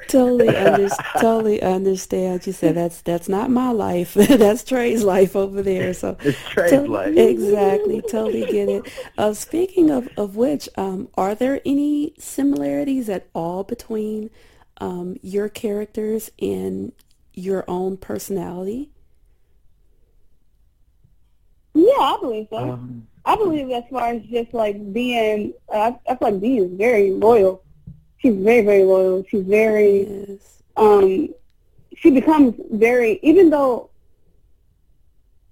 totally, 0.08 0.50
under, 0.50 0.90
totally 1.20 1.62
understand. 1.62 2.48
You 2.48 2.54
said 2.54 2.76
that's 2.76 3.02
that's 3.02 3.30
not 3.30 3.52
my 3.52 3.70
life. 3.70 4.14
that's 4.16 4.64
Trey's 4.64 5.04
life 5.04 5.36
over 5.36 5.62
there. 5.62 5.94
So 5.94 6.18
it's 6.22 6.40
Trey's 6.50 6.72
to- 6.72 6.82
life. 6.82 7.16
Exactly. 7.16 8.02
Totally 8.02 8.46
get 8.48 8.68
it. 8.70 8.92
Uh, 9.20 9.34
speaking 9.36 9.92
of 9.92 10.10
of 10.18 10.36
which, 10.36 10.68
um, 10.78 11.10
are 11.16 11.36
there 11.36 11.62
any 11.64 12.16
similarities 12.18 13.08
at 13.08 13.28
all 13.36 13.64
between 13.64 14.32
um, 14.78 15.18
your 15.22 15.48
characters 15.48 16.32
and 16.42 16.92
your 17.36 17.66
own 17.68 17.98
personality? 17.98 18.90
Yeah, 21.76 21.92
I 22.00 22.18
believe 22.20 22.48
so. 22.50 22.58
Um, 22.58 23.08
I 23.26 23.36
believe 23.36 23.72
as 23.72 23.84
far 23.90 24.10
as 24.10 24.22
just 24.24 24.54
like 24.54 24.94
being, 24.94 25.54
uh, 25.74 25.92
I, 26.08 26.12
I 26.12 26.16
feel 26.16 26.32
like 26.32 26.42
Dee 26.42 26.60
is 26.60 26.72
very 26.72 27.12
loyal 27.12 27.66
she's 28.26 28.36
very 28.36 28.62
very 28.66 28.84
loyal. 28.84 29.24
She's 29.30 29.44
very 29.46 30.26
yes. 30.28 30.64
um 30.78 31.30
she 31.96 32.12
becomes 32.12 32.56
very, 32.72 33.20
even 33.22 33.50
though 33.50 33.90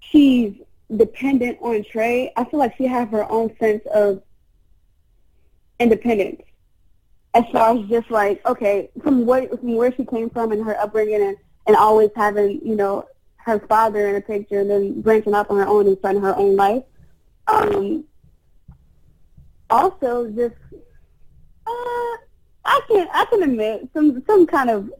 she's 0.00 0.54
dependent 0.94 1.58
on 1.62 1.84
Trey, 1.84 2.32
I 2.36 2.44
feel 2.44 2.60
like 2.60 2.76
she 2.76 2.86
has 2.86 3.08
her 3.08 3.30
own 3.30 3.56
sense 3.58 3.82
of 3.94 4.22
independence. 5.80 6.42
As 7.32 7.44
far 7.50 7.76
as 7.76 7.88
just 7.88 8.10
like, 8.10 8.44
okay, 8.46 8.90
from 9.02 9.24
where, 9.26 9.48
from 9.48 9.74
where 9.74 9.92
she 9.92 10.04
came 10.04 10.30
from 10.30 10.52
and 10.52 10.62
her 10.64 10.78
upbringing 10.78 11.22
and, 11.22 11.36
and 11.66 11.76
always 11.76 12.10
having, 12.14 12.60
you 12.64 12.76
know, 12.76 13.08
her 13.36 13.58
father 13.60 14.06
in 14.08 14.16
a 14.16 14.20
picture 14.20 14.60
and 14.60 14.70
then 14.70 15.00
branching 15.00 15.34
off 15.34 15.50
on 15.50 15.56
her 15.56 15.66
own 15.66 15.86
and 15.86 15.98
starting 15.98 16.22
her 16.22 16.36
own 16.36 16.54
life. 16.54 16.84
Um, 17.46 18.04
also, 19.70 20.28
just 20.30 20.54
uh, 21.66 22.16
I 22.64 22.80
can 22.88 23.08
I 23.12 23.24
can 23.30 23.42
admit 23.42 23.88
some 23.92 24.22
some 24.26 24.46
kind 24.46 24.70
of 24.70 24.90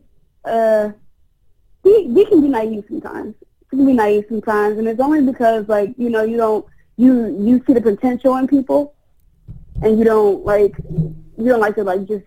uh, 0.44 0.90
we 1.82 2.06
we 2.06 2.24
can 2.26 2.40
be 2.40 2.48
naive 2.48 2.84
sometimes. 2.88 3.34
We 3.70 3.78
can 3.78 3.86
be 3.86 3.92
naive 3.92 4.24
sometimes, 4.28 4.78
and 4.78 4.88
it's 4.88 5.00
only 5.00 5.22
because 5.22 5.68
like 5.68 5.94
you 5.96 6.10
know 6.10 6.22
you 6.22 6.36
don't 6.36 6.66
you 6.96 7.36
you 7.40 7.62
see 7.66 7.72
the 7.72 7.80
potential 7.80 8.36
in 8.36 8.46
people, 8.46 8.94
and 9.82 9.98
you 9.98 10.04
don't 10.04 10.44
like 10.44 10.74
you 10.90 11.46
don't 11.46 11.60
like 11.60 11.74
to 11.76 11.84
like 11.84 12.06
just 12.06 12.24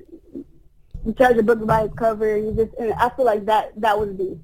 judge 1.18 1.38
a 1.38 1.44
book 1.44 1.66
by 1.66 1.84
its 1.84 1.94
cover. 1.96 2.38
You 2.38 2.54
just 2.54 2.74
and 2.80 2.94
I 2.94 3.10
feel 3.10 3.26
like 3.26 3.46
that 3.46 3.80
that 3.82 3.98
was 4.00 4.10
me. 4.18 4.40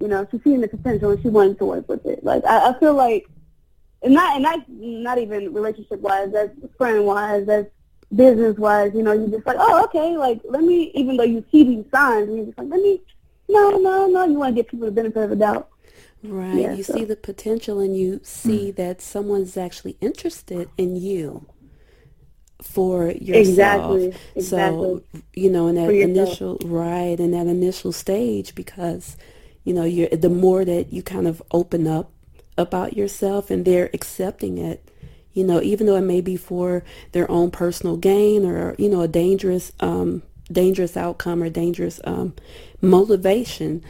You 0.00 0.08
know, 0.08 0.26
she's 0.30 0.40
seeing 0.42 0.60
the 0.60 0.68
potential 0.68 1.10
and 1.12 1.22
she 1.22 1.28
wanted 1.28 1.58
to 1.58 1.64
work 1.64 1.88
with 1.88 2.04
it. 2.04 2.24
Like 2.24 2.44
I, 2.44 2.70
I 2.70 2.78
feel 2.80 2.94
like, 2.94 3.26
and 4.04 4.14
not 4.14 4.36
and 4.36 4.44
that's 4.44 4.62
not 4.68 5.18
even 5.18 5.52
relationship 5.52 6.00
wise. 6.00 6.30
That's 6.32 6.52
friend 6.76 7.04
wise. 7.04 7.46
That's 7.46 7.68
business 8.14 8.56
wise. 8.58 8.92
You 8.94 9.02
know, 9.02 9.12
you 9.12 9.28
just 9.28 9.46
like, 9.46 9.56
oh, 9.58 9.84
okay. 9.84 10.16
Like 10.16 10.40
let 10.44 10.62
me. 10.62 10.92
Even 10.94 11.16
though 11.16 11.24
you 11.24 11.44
see 11.50 11.64
these 11.64 11.84
signs, 11.92 12.28
and 12.28 12.36
you're 12.36 12.46
just 12.46 12.58
like, 12.58 12.68
let 12.68 12.80
me. 12.80 13.02
No, 13.48 13.70
no, 13.70 14.06
no. 14.06 14.24
You 14.24 14.34
want 14.34 14.54
to 14.54 14.62
give 14.62 14.70
people 14.70 14.86
the 14.86 14.92
benefit 14.92 15.24
of 15.24 15.30
the 15.30 15.36
doubt. 15.36 15.68
Right. 16.22 16.54
Yeah, 16.54 16.72
you 16.74 16.82
so. 16.82 16.94
see 16.94 17.04
the 17.04 17.16
potential, 17.16 17.80
and 17.80 17.96
you 17.96 18.20
see 18.22 18.72
mm 18.72 18.76
that 18.76 19.02
someone's 19.02 19.56
actually 19.56 19.96
interested 20.00 20.68
in 20.78 20.96
you 20.96 21.46
for 22.62 23.08
yourself. 23.10 23.46
Exactly. 23.46 24.14
exactly. 24.34 24.42
So, 24.42 25.02
you 25.34 25.50
know, 25.50 25.68
in 25.68 25.74
that 25.74 25.90
initial 25.90 26.58
right, 26.64 27.18
in 27.18 27.32
that 27.32 27.46
initial 27.46 27.92
stage 27.92 28.54
because 28.54 29.16
you 29.64 29.72
know, 29.72 29.84
you're 29.84 30.08
the 30.08 30.28
more 30.28 30.64
that 30.64 30.92
you 30.92 31.02
kind 31.02 31.26
of 31.26 31.42
open 31.50 31.86
up 31.86 32.12
about 32.56 32.96
yourself 32.96 33.50
and 33.50 33.64
they're 33.64 33.90
accepting 33.92 34.58
it, 34.58 34.88
you 35.32 35.44
know, 35.44 35.60
even 35.60 35.86
though 35.86 35.96
it 35.96 36.02
may 36.02 36.20
be 36.20 36.36
for 36.36 36.84
their 37.12 37.30
own 37.30 37.50
personal 37.50 37.96
gain 37.96 38.44
or, 38.44 38.74
you 38.78 38.88
know, 38.88 39.00
a 39.00 39.08
dangerous, 39.08 39.72
um, 39.80 40.22
dangerous 40.50 40.96
outcome 40.96 41.42
or 41.42 41.50
dangerous 41.50 42.00
um, 42.04 42.34
motivation, 42.80 43.82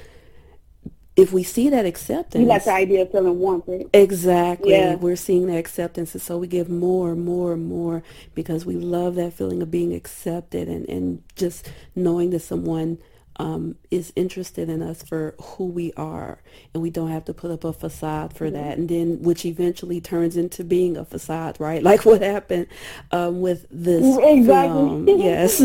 if 1.16 1.33
we 1.33 1.44
see 1.44 1.68
that 1.68 1.87
acceptance, 1.87 2.42
you 2.42 2.49
like 2.49 2.64
the 2.64 2.73
idea 2.73 3.02
of 3.02 3.12
feeling 3.12 3.38
wanted. 3.38 3.88
Exactly, 3.92 4.73
yeah. 4.73 4.97
we're 4.97 5.14
seeing 5.14 5.47
that 5.47 5.59
acceptance, 5.59 6.12
and 6.12 6.23
so 6.23 6.37
we 6.37 6.49
give 6.49 6.68
more, 6.68 7.12
and 7.12 7.25
more, 7.25 7.52
and 7.52 7.66
more 7.66 8.02
because 8.35 8.66
we 8.66 8.75
love 8.75 9.14
that 9.14 9.33
feeling 9.33 9.62
of 9.62 9.71
being 9.71 9.94
accepted 9.94 10.68
and 10.68 10.88
and 10.88 11.23
just 11.37 11.71
knowing 11.94 12.30
that 12.30 12.40
someone 12.40 12.99
um, 13.36 13.76
is 13.90 14.12
interested 14.16 14.68
in 14.68 14.82
us 14.82 15.02
for 15.02 15.34
who 15.40 15.66
we 15.66 15.92
are, 15.94 16.38
and 16.72 16.82
we 16.82 16.90
don't 16.90 17.10
have 17.10 17.24
to 17.26 17.34
put 17.34 17.50
up 17.50 17.64
a 17.64 17.72
facade 17.72 18.32
for 18.32 18.46
mm-hmm. 18.46 18.54
that, 18.54 18.78
and 18.78 18.88
then 18.88 19.22
which 19.22 19.44
eventually 19.44 20.00
turns 20.00 20.36
into 20.36 20.64
being 20.64 20.96
a 20.96 21.04
facade, 21.04 21.58
right? 21.60 21.82
Like 21.94 22.06
what 22.06 22.22
happened 22.22 22.66
um, 23.12 23.40
with 23.40 23.66
this 23.70 24.16
exactly. 24.16 24.46
film. 24.46 25.08
Yes. 25.24 25.62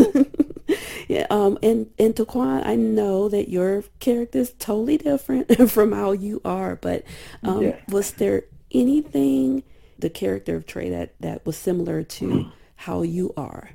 yeah. 1.08 1.26
Um. 1.30 1.58
And 1.62 1.90
and 1.98 2.14
Taquan, 2.14 2.64
I 2.64 2.76
know 2.76 3.28
that 3.28 3.48
your 3.48 3.84
character 3.98 4.38
is 4.38 4.52
totally 4.58 4.96
different 4.96 5.70
from 5.70 5.92
how 5.92 6.12
you 6.12 6.40
are, 6.44 6.76
but 6.76 7.04
um, 7.42 7.62
yeah. 7.62 7.76
was 7.88 8.12
there 8.12 8.44
anything 8.70 9.62
the 9.98 10.10
character 10.10 10.56
of 10.56 10.66
Trey 10.66 10.90
that 10.90 11.14
that 11.20 11.44
was 11.44 11.56
similar 11.56 12.02
to 12.02 12.50
how 12.76 13.02
you 13.02 13.32
are? 13.36 13.70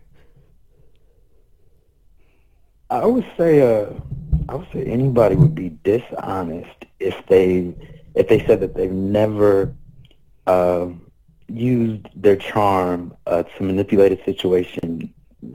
I 2.90 3.06
would 3.06 3.26
say, 3.38 3.62
uh, 3.62 3.92
I 4.50 4.56
would 4.56 4.68
say 4.72 4.86
anybody 4.86 5.36
would 5.36 5.56
be 5.56 5.78
dishonest 5.84 6.86
if 7.00 7.16
they 7.28 7.74
if 8.14 8.30
they 8.30 8.46
said 8.46 8.62
that 8.62 8.76
they've 8.76 8.92
never 8.92 9.74
uh, 10.48 10.88
used 11.48 12.08
their 12.16 12.36
charm 12.36 13.16
uh, 13.28 13.44
to 13.44 13.64
manipulate 13.64 14.12
a 14.12 14.24
situation 14.24 15.14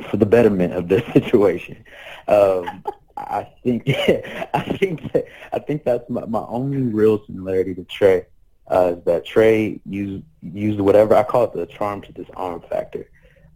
for 0.08 0.16
the 0.16 0.26
betterment 0.26 0.74
of 0.74 0.88
their 0.88 1.02
situation. 1.12 1.84
Um, 2.28 2.84
I 3.16 3.48
think 3.62 3.84
I 3.88 4.76
think 4.78 5.12
that, 5.12 5.26
I 5.52 5.58
think 5.60 5.84
that's 5.84 6.08
my, 6.10 6.24
my 6.26 6.44
only 6.48 6.82
real 6.82 7.24
similarity 7.26 7.74
to 7.76 7.84
Trey 7.84 8.26
uh, 8.70 8.94
is 8.96 9.04
that 9.04 9.24
Trey 9.24 9.80
used 9.86 10.24
used 10.42 10.80
whatever 10.80 11.14
I 11.14 11.22
call 11.22 11.44
it 11.44 11.52
the 11.52 11.66
charm 11.66 12.02
to 12.02 12.12
disarm 12.12 12.60
factor. 12.62 13.08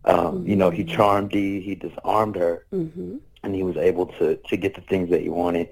Um, 0.04 0.16
mm-hmm. 0.16 0.50
You 0.50 0.56
know, 0.56 0.70
he 0.70 0.84
mm-hmm. 0.84 0.94
charmed 0.94 1.30
Dee, 1.30 1.60
he 1.60 1.74
disarmed 1.74 2.36
her. 2.36 2.66
Mm-hmm 2.72 3.16
and 3.44 3.54
he 3.54 3.62
was 3.62 3.76
able 3.76 4.06
to 4.06 4.36
to 4.36 4.56
get 4.56 4.74
the 4.74 4.80
things 4.80 5.10
that 5.10 5.20
he 5.20 5.28
wanted. 5.28 5.68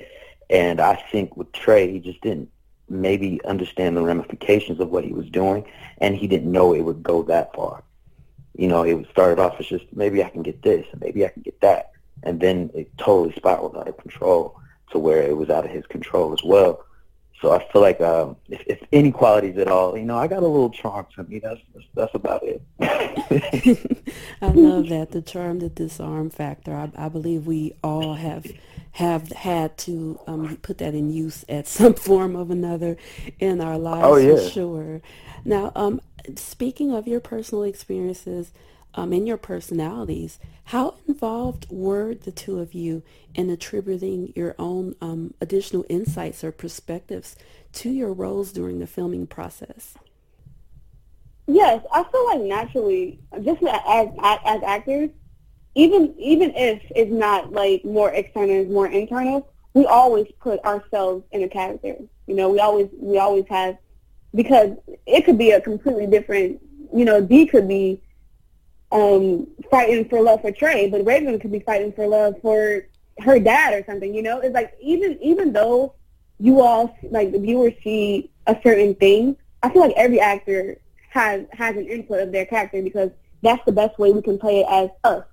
And 0.51 0.81
I 0.81 0.97
think 1.11 1.37
with 1.37 1.51
Trey, 1.53 1.91
he 1.91 1.99
just 1.99 2.21
didn't 2.21 2.51
maybe 2.89 3.41
understand 3.45 3.97
the 3.97 4.03
ramifications 4.03 4.81
of 4.81 4.91
what 4.91 5.05
he 5.05 5.13
was 5.13 5.29
doing, 5.31 5.65
and 5.99 6.15
he 6.15 6.27
didn't 6.27 6.53
know 6.53 6.75
it 6.75 6.83
would 6.83 7.03
go 7.03 7.23
that 7.23 7.55
far. 7.55 7.83
You 8.57 8.69
know, 8.69 8.83
it 8.83 9.07
started 9.11 9.41
off 9.41 9.59
as 9.59 9.67
just 9.67 9.87
maybe 9.93 10.23
I 10.23 10.29
can 10.29 10.43
get 10.43 10.63
this, 10.63 10.87
and 10.93 11.01
maybe 11.01 11.25
I 11.25 11.29
can 11.29 11.43
get 11.43 11.61
that, 11.63 11.93
and 12.23 12.41
then 12.41 12.71
it 12.75 12.97
totally 12.99 13.35
spiraled 13.35 13.77
out 13.77 13.89
of 13.89 13.97
control 13.97 14.61
to 14.91 14.99
where 14.99 15.23
it 15.23 15.37
was 15.37 15.49
out 15.49 15.65
of 15.65 15.71
his 15.71 15.87
control 15.87 16.33
as 16.35 16.45
well. 16.45 16.85
So 17.43 17.53
I 17.53 17.73
feel 17.73 17.83
like 17.83 18.01
um, 18.01 18.37
if, 18.49 18.63
if 18.69 18.79
any 18.93 19.11
qualities 19.11 19.59
at 19.59 19.67
all, 19.67 19.99
you 19.99 20.05
know, 20.05 20.17
I 20.17 20.29
got 20.29 20.45
a 20.45 20.47
little 20.47 20.71
charm 20.71 21.07
to 21.17 21.25
me. 21.25 21.41
That's 21.41 21.61
that's, 21.75 21.87
that's 21.95 22.15
about 22.15 22.43
it. 22.45 22.63
I 24.41 24.47
love 24.47 24.89
that 24.91 25.11
the 25.11 25.23
charm, 25.23 25.59
the 25.59 25.69
disarm 25.69 26.31
factor. 26.31 26.73
I, 26.73 26.93
I 26.97 27.09
believe 27.09 27.45
we 27.45 27.75
all 27.83 28.15
have 28.15 28.47
have 28.93 29.33
had 29.33 29.77
to 29.79 30.21
um, 30.29 30.57
put 30.59 30.79
that 30.79 30.95
in 30.95 31.11
use 31.11 31.45
at 31.49 31.67
some 31.67 31.95
form 32.09 32.37
of 32.37 32.53
another 32.53 32.97
in 33.41 33.61
our 33.61 33.77
lives 33.77 34.07
oh, 34.07 34.17
yeah. 34.17 34.37
for 34.37 34.49
sure. 34.49 35.03
Now, 35.45 35.73
um, 35.75 36.01
speaking 36.37 36.95
of 36.95 37.09
your 37.09 37.19
personal 37.19 37.65
experiences 37.65 38.53
um, 38.95 39.13
your 39.13 39.37
personalities, 39.37 40.39
how 40.65 40.95
involved 41.09 41.67
were 41.71 42.15
the 42.15 42.31
two 42.31 42.59
of 42.61 42.75
you 42.75 43.03
in 43.35 43.51
attributing 43.51 44.33
your 44.37 44.55
own 44.59 44.95
um, 45.01 45.35
additional 45.41 45.85
insights 45.89 46.45
or 46.45 46.53
perspectives 46.53 47.37
to 47.73 47.91
your 47.91 48.13
roles 48.13 48.53
during 48.53 48.79
the 48.79 48.87
filming 48.87 49.27
process? 49.27 49.95
Yes, 51.47 51.85
I 51.93 52.05
feel 52.05 52.27
like 52.27 52.41
naturally, 52.43 53.21
just 53.43 53.63
as 53.63 54.09
as, 54.23 54.39
as 54.45 54.63
actors, 54.63 55.11
even 55.75 56.15
even 56.19 56.53
if 56.55 56.83
it's 56.95 57.11
not 57.11 57.53
like 57.53 57.85
more 57.85 58.11
external, 58.13 58.65
more 58.67 58.87
internal. 58.87 59.49
We 59.75 59.87
always 59.87 60.27
put 60.39 60.63
ourselves 60.65 61.25
in 61.33 61.43
a 61.43 61.49
character. 61.49 61.97
You 62.27 62.35
know, 62.35 62.51
we 62.51 62.61
always 62.61 62.89
we 62.99 63.19
always 63.19 63.47
have 63.49 63.79
because 64.35 64.77
it 65.07 65.25
could 65.25 65.39
be 65.39 65.51
a 65.51 65.61
completely 65.61 66.07
different. 66.07 66.61
You 66.95 67.05
know, 67.05 67.21
Dee 67.21 67.47
could 67.47 67.67
be 67.67 68.01
um, 68.93 69.47
fighting 69.71 70.09
for 70.09 70.21
love 70.21 70.43
for 70.43 70.53
Trey, 70.53 70.89
but 70.89 71.05
Rayven 71.05 71.41
could 71.41 71.51
be 71.51 71.61
fighting 71.61 71.93
for 71.93 72.07
love 72.07 72.35
for 72.43 72.87
her 73.21 73.39
dad 73.39 73.75
or 73.75 73.85
something. 73.87 74.15
You 74.15 74.23
know, 74.23 74.39
it's 74.41 74.55
like 74.55 74.77
even 74.81 75.19
even 75.23 75.53
though 75.53 75.95
you 76.39 76.61
all 76.61 76.97
like 77.11 77.33
the 77.33 77.39
viewers 77.39 77.73
see 77.83 78.31
a 78.47 78.57
certain 78.63 78.95
thing, 78.95 79.37
I 79.63 79.71
feel 79.71 79.81
like 79.81 79.95
every 79.97 80.21
actor 80.21 80.79
has 81.09 81.47
has 81.53 81.77
an 81.77 81.87
input 81.87 82.21
of 82.21 82.33
their 82.33 82.45
character 82.45 82.83
because 82.83 83.11
that's 83.43 83.65
the 83.65 83.73
best 83.73 83.99
way 83.99 84.13
we 84.13 84.23
can 84.23 84.39
play 84.39 84.61
it 84.61 84.67
as 84.71 84.91
us. 85.05 85.25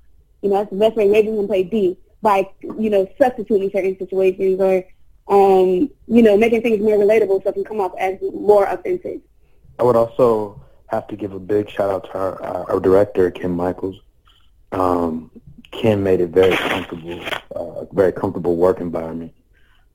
You 0.41 0.49
know, 0.49 0.55
that's 0.55 0.69
the 0.71 0.77
best 0.77 0.95
way 0.95 1.07
Rayven 1.07 1.35
can 1.35 1.47
play 1.47 1.63
Dee 1.63 1.97
by 2.21 2.49
you 2.63 2.89
know 2.89 3.07
substituting 3.21 3.69
certain 3.71 3.97
situations 3.99 4.59
or 4.61 4.85
um, 5.27 5.89
you 6.07 6.21
know 6.21 6.37
making 6.37 6.61
things 6.61 6.81
more 6.81 6.97
relatable 6.97 7.43
so 7.43 7.49
it 7.49 7.55
can 7.55 7.65
come 7.65 7.81
off 7.81 7.91
as 7.99 8.17
more 8.33 8.65
authentic. 8.69 9.19
I 9.77 9.83
would 9.83 9.97
also 9.97 10.61
have 10.89 11.07
to 11.07 11.15
give 11.15 11.33
a 11.33 11.39
big 11.39 11.69
shout 11.69 11.89
out 11.89 12.03
to 12.05 12.17
our, 12.17 12.41
our, 12.43 12.71
our 12.71 12.79
director, 12.79 13.29
Kim 13.31 13.51
Michaels. 13.51 13.99
Um, 14.71 15.31
Kim 15.71 16.03
made 16.03 16.19
it 16.19 16.29
very 16.29 16.55
comfortable, 16.55 17.23
uh, 17.55 17.85
very 17.91 18.11
comfortable 18.11 18.55
work 18.55 18.79
environment. 18.79 19.33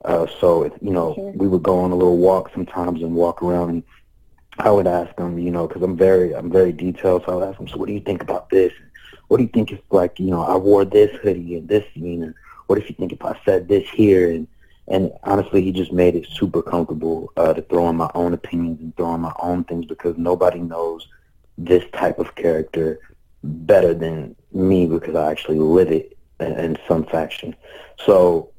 Uh, 0.03 0.27
so, 0.39 0.63
if, 0.63 0.73
you 0.81 0.91
know, 0.91 1.13
sure. 1.15 1.31
we 1.31 1.47
would 1.47 1.63
go 1.63 1.79
on 1.79 1.91
a 1.91 1.95
little 1.95 2.17
walk 2.17 2.51
sometimes 2.53 3.01
and 3.01 3.13
walk 3.13 3.41
around. 3.41 3.69
And 3.69 3.83
I 4.59 4.71
would 4.71 4.87
ask 4.87 5.17
him, 5.19 5.37
you 5.37 5.51
know, 5.51 5.67
because 5.67 5.81
I'm 5.81 5.97
very, 5.97 6.33
I'm 6.33 6.51
very 6.51 6.71
detailed. 6.71 7.23
So 7.25 7.33
I 7.33 7.35
would 7.35 7.49
ask 7.49 7.59
him, 7.59 7.67
so 7.67 7.77
what 7.77 7.87
do 7.87 7.93
you 7.93 7.99
think 7.99 8.21
about 8.21 8.49
this? 8.49 8.71
What 9.27 9.37
do 9.37 9.43
you 9.43 9.49
think 9.49 9.71
if, 9.71 9.79
like, 9.89 10.19
you 10.19 10.27
know, 10.27 10.43
I 10.43 10.55
wore 10.55 10.85
this 10.85 11.13
hoodie 11.17 11.57
and 11.57 11.67
this 11.67 11.83
scene? 11.93 12.23
And 12.23 12.35
what 12.67 12.77
if 12.77 12.87
you 12.89 12.95
think 12.95 13.11
if 13.11 13.23
I 13.23 13.37
said 13.43 13.67
this 13.67 13.89
here? 13.89 14.29
And 14.29 14.47
and 14.87 15.11
honestly, 15.23 15.61
he 15.61 15.71
just 15.71 15.91
made 15.91 16.15
it 16.15 16.27
super 16.27 16.61
comfortable 16.61 17.31
uh, 17.37 17.53
to 17.53 17.61
throw 17.63 17.89
in 17.89 17.95
my 17.95 18.09
own 18.13 18.33
opinions 18.33 18.79
and 18.81 18.95
throw 18.95 19.15
in 19.15 19.21
my 19.21 19.33
own 19.39 19.63
things 19.63 19.85
because 19.85 20.17
nobody 20.17 20.59
knows 20.59 21.07
this 21.57 21.83
type 21.93 22.19
of 22.19 22.35
character 22.35 22.99
better 23.43 23.93
than 23.93 24.35
me 24.51 24.85
because 24.85 25.15
I 25.15 25.31
actually 25.31 25.59
live 25.59 25.91
it 25.91 26.17
in, 26.39 26.51
in 26.53 26.77
some 26.87 27.05
fashion. 27.05 27.55
So 28.05 28.51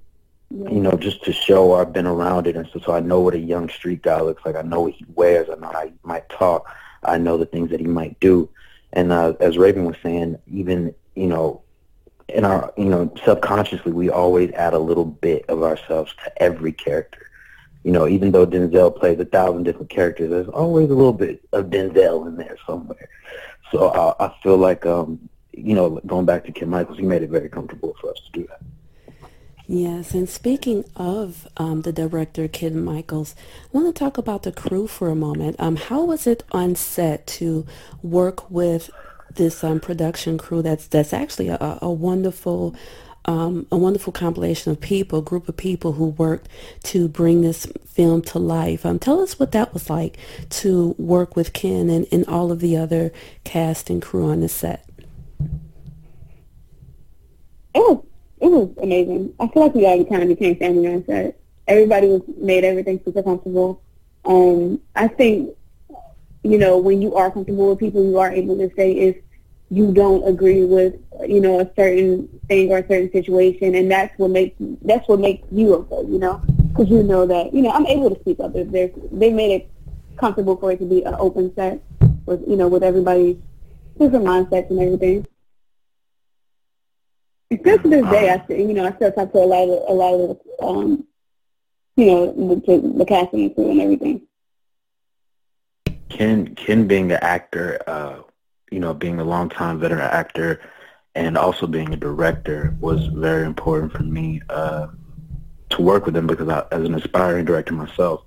you 0.50 0.80
know, 0.80 0.92
just 0.92 1.24
to 1.24 1.32
show 1.32 1.74
I've 1.74 1.92
been 1.92 2.06
around 2.06 2.46
it, 2.46 2.56
and 2.56 2.68
so, 2.72 2.78
so 2.78 2.92
I 2.92 3.00
know 3.00 3.20
what 3.20 3.34
a 3.34 3.38
young 3.38 3.68
street 3.68 4.02
guy 4.02 4.20
looks 4.20 4.44
like. 4.44 4.54
I 4.54 4.62
know 4.62 4.82
what 4.82 4.92
he 4.94 5.04
wears. 5.14 5.48
I 5.50 5.56
know 5.56 5.72
how 5.72 5.86
he 5.86 5.92
might 6.04 6.28
talk. 6.28 6.72
I 7.02 7.18
know 7.18 7.36
the 7.36 7.46
things 7.46 7.70
that 7.70 7.80
he 7.80 7.86
might 7.86 8.18
do. 8.20 8.48
And 8.92 9.12
uh, 9.12 9.34
as 9.40 9.56
Rayven 9.56 9.84
was 9.84 9.96
saying, 10.02 10.38
even 10.46 10.94
you 11.14 11.26
know, 11.26 11.62
in 12.28 12.44
our 12.44 12.72
you 12.76 12.86
know 12.86 13.12
subconsciously, 13.24 13.92
we 13.92 14.10
always 14.10 14.52
add 14.52 14.74
a 14.74 14.78
little 14.78 15.04
bit 15.04 15.44
of 15.48 15.62
ourselves 15.62 16.12
to 16.24 16.42
every 16.42 16.72
character. 16.72 17.30
You 17.84 17.92
know, 17.92 18.08
even 18.08 18.32
though 18.32 18.46
Denzel 18.46 18.96
plays 18.98 19.20
a 19.20 19.24
thousand 19.24 19.62
different 19.62 19.90
characters, 19.90 20.30
there's 20.30 20.48
always 20.48 20.90
a 20.90 20.94
little 20.94 21.12
bit 21.12 21.46
of 21.52 21.66
Denzel 21.66 22.26
in 22.26 22.36
there 22.36 22.56
somewhere. 22.66 23.08
So 23.70 23.88
I, 23.90 24.26
I 24.26 24.34
feel 24.42 24.56
like, 24.56 24.84
um, 24.86 25.28
you 25.52 25.74
know, 25.74 26.00
going 26.06 26.26
back 26.26 26.44
to 26.46 26.52
Kim 26.52 26.70
Michaels, 26.70 26.98
he 26.98 27.04
made 27.04 27.22
it 27.22 27.30
very 27.30 27.48
comfortable 27.48 27.94
for 28.00 28.10
us 28.10 28.20
to 28.26 28.40
do 28.40 28.46
that. 28.48 28.60
Yes, 29.68 30.14
and 30.14 30.28
speaking 30.28 30.84
of 30.94 31.48
um, 31.56 31.82
the 31.82 31.92
director, 31.92 32.46
Kim 32.46 32.84
Michaels, 32.84 33.34
I 33.64 33.68
want 33.76 33.92
to 33.92 33.98
talk 33.98 34.16
about 34.16 34.44
the 34.44 34.52
crew 34.52 34.86
for 34.86 35.08
a 35.08 35.16
moment. 35.16 35.56
Um, 35.58 35.74
how 35.74 36.04
was 36.04 36.26
it 36.26 36.44
on 36.52 36.76
set 36.76 37.26
to 37.28 37.66
work 38.00 38.48
with 38.48 38.90
this 39.36 39.62
um, 39.62 39.80
production 39.80 40.38
crew 40.38 40.62
that's 40.62 40.86
that's 40.86 41.12
actually 41.12 41.48
a, 41.48 41.78
a 41.82 41.90
wonderful 41.90 42.74
um, 43.26 43.66
a 43.72 43.76
wonderful 43.76 44.12
compilation 44.12 44.72
of 44.72 44.80
people, 44.80 45.20
group 45.20 45.48
of 45.48 45.56
people 45.56 45.92
who 45.92 46.06
worked 46.06 46.48
to 46.84 47.08
bring 47.08 47.42
this 47.42 47.66
film 47.86 48.22
to 48.22 48.38
life. 48.38 48.86
Um, 48.86 48.98
tell 48.98 49.20
us 49.20 49.38
what 49.38 49.52
that 49.52 49.74
was 49.74 49.90
like 49.90 50.16
to 50.50 50.94
work 50.96 51.34
with 51.34 51.52
Ken 51.52 51.90
and, 51.90 52.06
and 52.12 52.24
all 52.26 52.52
of 52.52 52.60
the 52.60 52.76
other 52.76 53.12
cast 53.44 53.90
and 53.90 54.00
crew 54.00 54.30
on 54.30 54.40
the 54.40 54.48
set. 54.48 54.88
It 57.74 57.80
was 57.80 58.02
it 58.40 58.48
was 58.48 58.70
amazing. 58.80 59.34
I 59.40 59.48
feel 59.48 59.62
like 59.62 59.74
we 59.74 59.86
all 59.86 60.04
kind 60.04 60.22
of 60.22 60.28
became 60.28 60.56
family 60.56 60.86
on 60.86 61.04
set. 61.04 61.38
Everybody 61.66 62.06
was 62.08 62.22
made 62.36 62.64
everything 62.64 63.00
super 63.04 63.22
comfortable. 63.22 63.82
Um, 64.24 64.80
I 64.94 65.08
think, 65.08 65.56
you 66.42 66.58
know, 66.58 66.78
when 66.78 67.02
you 67.02 67.16
are 67.16 67.30
comfortable 67.30 67.70
with 67.70 67.80
people, 67.80 68.04
you 68.04 68.18
are 68.18 68.30
able 68.30 68.56
to 68.58 68.70
say 68.76 68.92
if 68.92 69.16
you 69.70 69.92
don't 69.92 70.26
agree 70.26 70.64
with, 70.64 70.94
you 71.26 71.40
know, 71.40 71.60
a 71.60 71.70
certain 71.76 72.28
thing 72.48 72.70
or 72.70 72.78
a 72.78 72.86
certain 72.86 73.10
situation, 73.12 73.74
and 73.74 73.90
that's 73.90 74.16
what 74.18 74.30
makes 74.30 74.56
that's 74.82 75.08
what 75.08 75.20
makes 75.20 75.46
you 75.50 75.74
okay, 75.74 76.08
you 76.08 76.18
know, 76.18 76.40
because 76.68 76.88
you 76.88 77.02
know 77.02 77.26
that, 77.26 77.52
you 77.52 77.62
know, 77.62 77.70
I'm 77.70 77.86
able 77.86 78.14
to 78.14 78.20
speak 78.20 78.40
up 78.40 78.54
if 78.54 78.70
there's 78.70 78.90
they 79.12 79.32
made 79.32 79.52
it 79.52 79.70
comfortable 80.16 80.56
for 80.56 80.72
it 80.72 80.78
to 80.78 80.84
be 80.84 81.02
an 81.04 81.14
open 81.18 81.54
set 81.54 81.82
with, 82.26 82.42
you 82.46 82.56
know, 82.56 82.68
with 82.68 82.82
everybody's 82.82 83.36
different 83.98 84.24
mindsets 84.24 84.70
and 84.70 84.80
everything 84.80 85.26
still 87.54 87.78
to 87.78 87.88
this 87.88 88.10
day, 88.10 88.30
I 88.30 88.44
still, 88.44 88.58
you 88.58 88.74
know, 88.74 88.86
I 88.86 88.92
still 88.96 89.12
talk 89.12 89.32
to 89.32 89.38
a 89.38 89.46
lot 89.46 89.68
of 89.68 89.88
a 89.88 89.92
lot 89.92 90.14
of 90.14 90.40
um, 90.62 91.06
you 91.96 92.06
know, 92.06 92.60
the, 92.66 92.94
the 92.98 93.04
casting 93.06 93.54
crew 93.54 93.70
and 93.70 93.80
everything. 93.80 94.22
Ken, 96.08 96.54
Ken 96.54 96.86
being 96.86 97.10
an 97.10 97.18
actor, 97.22 97.78
uh, 97.86 98.18
you 98.70 98.80
know, 98.80 98.94
being 98.94 99.18
a 99.18 99.24
longtime 99.24 99.78
veteran 99.80 100.00
actor, 100.00 100.60
and 101.14 101.36
also 101.38 101.66
being 101.66 101.92
a 101.92 101.96
director 101.96 102.76
was 102.80 103.06
very 103.06 103.46
important 103.46 103.92
for 103.92 104.02
me 104.02 104.40
uh, 104.50 104.88
to 105.70 105.82
work 105.82 106.04
with 106.06 106.16
him 106.16 106.26
because 106.26 106.48
I, 106.48 106.64
as 106.72 106.84
an 106.84 106.94
aspiring 106.94 107.44
director 107.44 107.74
myself, 107.74 108.22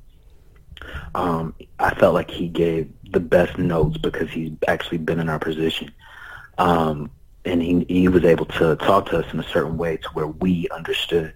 um, 1.15 1.53
I 1.79 1.93
felt 1.95 2.13
like 2.13 2.31
he 2.31 2.47
gave 2.47 2.91
the 3.11 3.19
best 3.19 3.57
notes 3.57 3.97
because 3.97 4.29
he's 4.29 4.51
actually 4.67 4.99
been 4.99 5.19
in 5.19 5.29
our 5.29 5.39
position. 5.39 5.91
Um, 6.57 7.11
and 7.45 7.61
he 7.61 7.85
he 7.87 8.07
was 8.07 8.25
able 8.25 8.45
to 8.45 8.75
talk 8.77 9.07
to 9.07 9.19
us 9.19 9.33
in 9.33 9.39
a 9.39 9.43
certain 9.43 9.77
way 9.77 9.97
to 9.97 10.09
where 10.09 10.27
we 10.27 10.67
understood. 10.69 11.33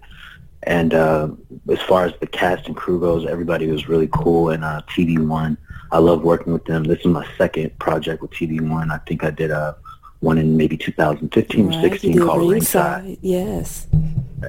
And 0.64 0.94
uh, 0.94 1.28
as 1.70 1.80
far 1.82 2.06
as 2.06 2.14
the 2.20 2.26
cast 2.26 2.66
and 2.66 2.76
crew 2.76 3.00
goes, 3.00 3.26
everybody 3.26 3.66
was 3.70 3.88
really 3.88 4.08
cool. 4.12 4.50
And 4.50 4.64
uh, 4.64 4.82
TV 4.88 5.24
One, 5.24 5.58
I 5.94 5.98
love 5.98 6.22
working 6.22 6.52
with 6.52 6.64
them. 6.64 6.82
This 6.82 6.98
is 6.98 7.06
my 7.06 7.24
second 7.38 7.78
project 7.78 8.20
with 8.20 8.32
TV 8.32 8.60
One. 8.60 8.90
I 8.90 8.98
think 8.98 9.22
I 9.22 9.30
did 9.30 9.52
a 9.52 9.56
uh, 9.56 9.74
one 10.18 10.38
in 10.38 10.56
maybe 10.56 10.76
2015 10.76 11.66
right, 11.66 11.76
or 11.76 11.80
16 11.88 12.18
called 12.18 12.50
Ringside. 12.50 13.16
Yes. 13.20 13.86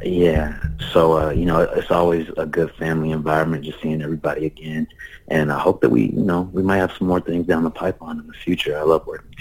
Yeah. 0.01 0.59
So 0.91 1.19
uh, 1.19 1.29
you 1.29 1.45
know, 1.45 1.59
it's 1.61 1.91
always 1.91 2.27
a 2.37 2.47
good 2.47 2.71
family 2.77 3.11
environment, 3.11 3.63
just 3.63 3.79
seeing 3.79 4.01
everybody 4.01 4.47
again. 4.47 4.87
And 5.27 5.51
I 5.51 5.59
hope 5.59 5.81
that 5.81 5.89
we, 5.91 6.05
you 6.05 6.23
know, 6.23 6.49
we 6.51 6.63
might 6.63 6.77
have 6.77 6.93
some 6.97 7.07
more 7.07 7.21
things 7.21 7.45
down 7.45 7.63
the 7.63 7.69
pipeline 7.69 8.17
in 8.17 8.25
the 8.25 8.33
future. 8.33 8.75
I 8.75 8.81
love 8.81 9.05
working 9.05 9.34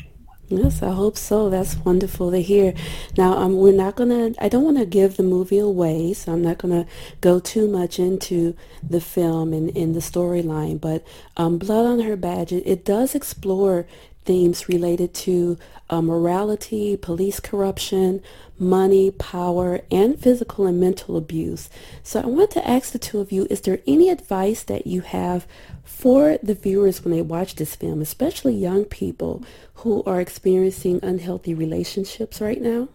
Yes, 0.49 0.83
I 0.83 0.93
hope 0.93 1.17
so. 1.17 1.49
That's 1.49 1.77
wonderful 1.77 2.31
to 2.31 2.40
hear. 2.42 2.75
Now, 3.16 3.38
um, 3.38 3.57
we're 3.57 3.73
not 3.73 3.97
going 3.97 4.11
to, 4.11 4.45
I 4.45 4.49
don't 4.51 4.62
want 4.64 4.77
to 4.77 4.85
give 4.85 5.16
the 5.16 5.23
movie 5.23 5.59
away, 5.59 6.12
so 6.12 6.33
I'm 6.33 6.42
not 6.42 6.59
going 6.59 6.85
to 6.85 6.90
go 7.23 7.40
too 7.40 7.66
much 7.66 7.99
into 7.99 8.55
the 8.87 9.01
film 9.01 9.55
and, 9.55 9.71
in 9.71 9.95
the 9.95 10.01
storyline, 10.01 10.81
but 10.81 11.03
um, 11.38 11.57
Blood 11.57 11.87
on 11.87 12.01
Her 12.01 12.16
Badge, 12.16 12.53
it, 12.53 12.62
it 12.66 12.85
does 12.85 13.14
explore 13.14 13.87
themes 14.27 14.68
related 14.68 15.14
to 15.14 15.59
uh, 15.90 16.03
morality, 16.03 16.97
police 16.97 17.40
corruption, 17.40 18.23
money, 18.59 19.11
power, 19.11 19.81
and 19.90 20.18
physical 20.18 20.66
and 20.66 20.81
mental 20.81 21.16
abuse. 21.16 21.68
So 22.03 22.21
I 22.21 22.27
want 22.27 22.51
to 22.53 22.68
ask 22.68 22.92
the 22.92 22.99
two 22.99 23.21
of 23.21 23.33
you, 23.33 23.47
is 23.51 23.62
there 23.62 23.81
any 23.87 24.11
advice 24.11 24.62
that 24.64 24.87
you 24.87 25.01
have 25.03 25.47
for 25.94 26.38
the 26.42 26.54
viewers 26.54 27.02
when 27.02 27.12
they 27.14 27.22
watch 27.22 27.54
this 27.54 27.76
film, 27.76 28.02
especially 28.02 28.52
young 28.54 28.85
people 28.85 29.42
who 29.76 30.02
are 30.04 30.20
experiencing 30.20 30.98
unhealthy 31.02 31.54
relationships 31.54 32.40
right 32.40 32.61
now? 32.61 32.88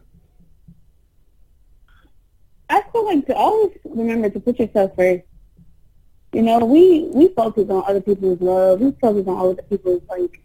I 2.69 2.83
feel 2.91 3.05
like 3.05 3.25
to 3.27 3.35
always 3.35 3.75
remember 3.85 4.29
to 4.29 4.39
put 4.39 4.59
yourself 4.59 4.95
first. 4.95 5.23
You 6.33 6.43
know, 6.43 6.59
we 6.59 7.09
we 7.11 7.29
focus 7.29 7.69
on 7.69 7.83
other 7.87 8.01
people's 8.01 8.41
love. 8.41 8.81
We 8.81 8.91
focus 9.01 9.25
on 9.27 9.37
other 9.39 9.61
people's 9.63 10.03
like 10.09 10.41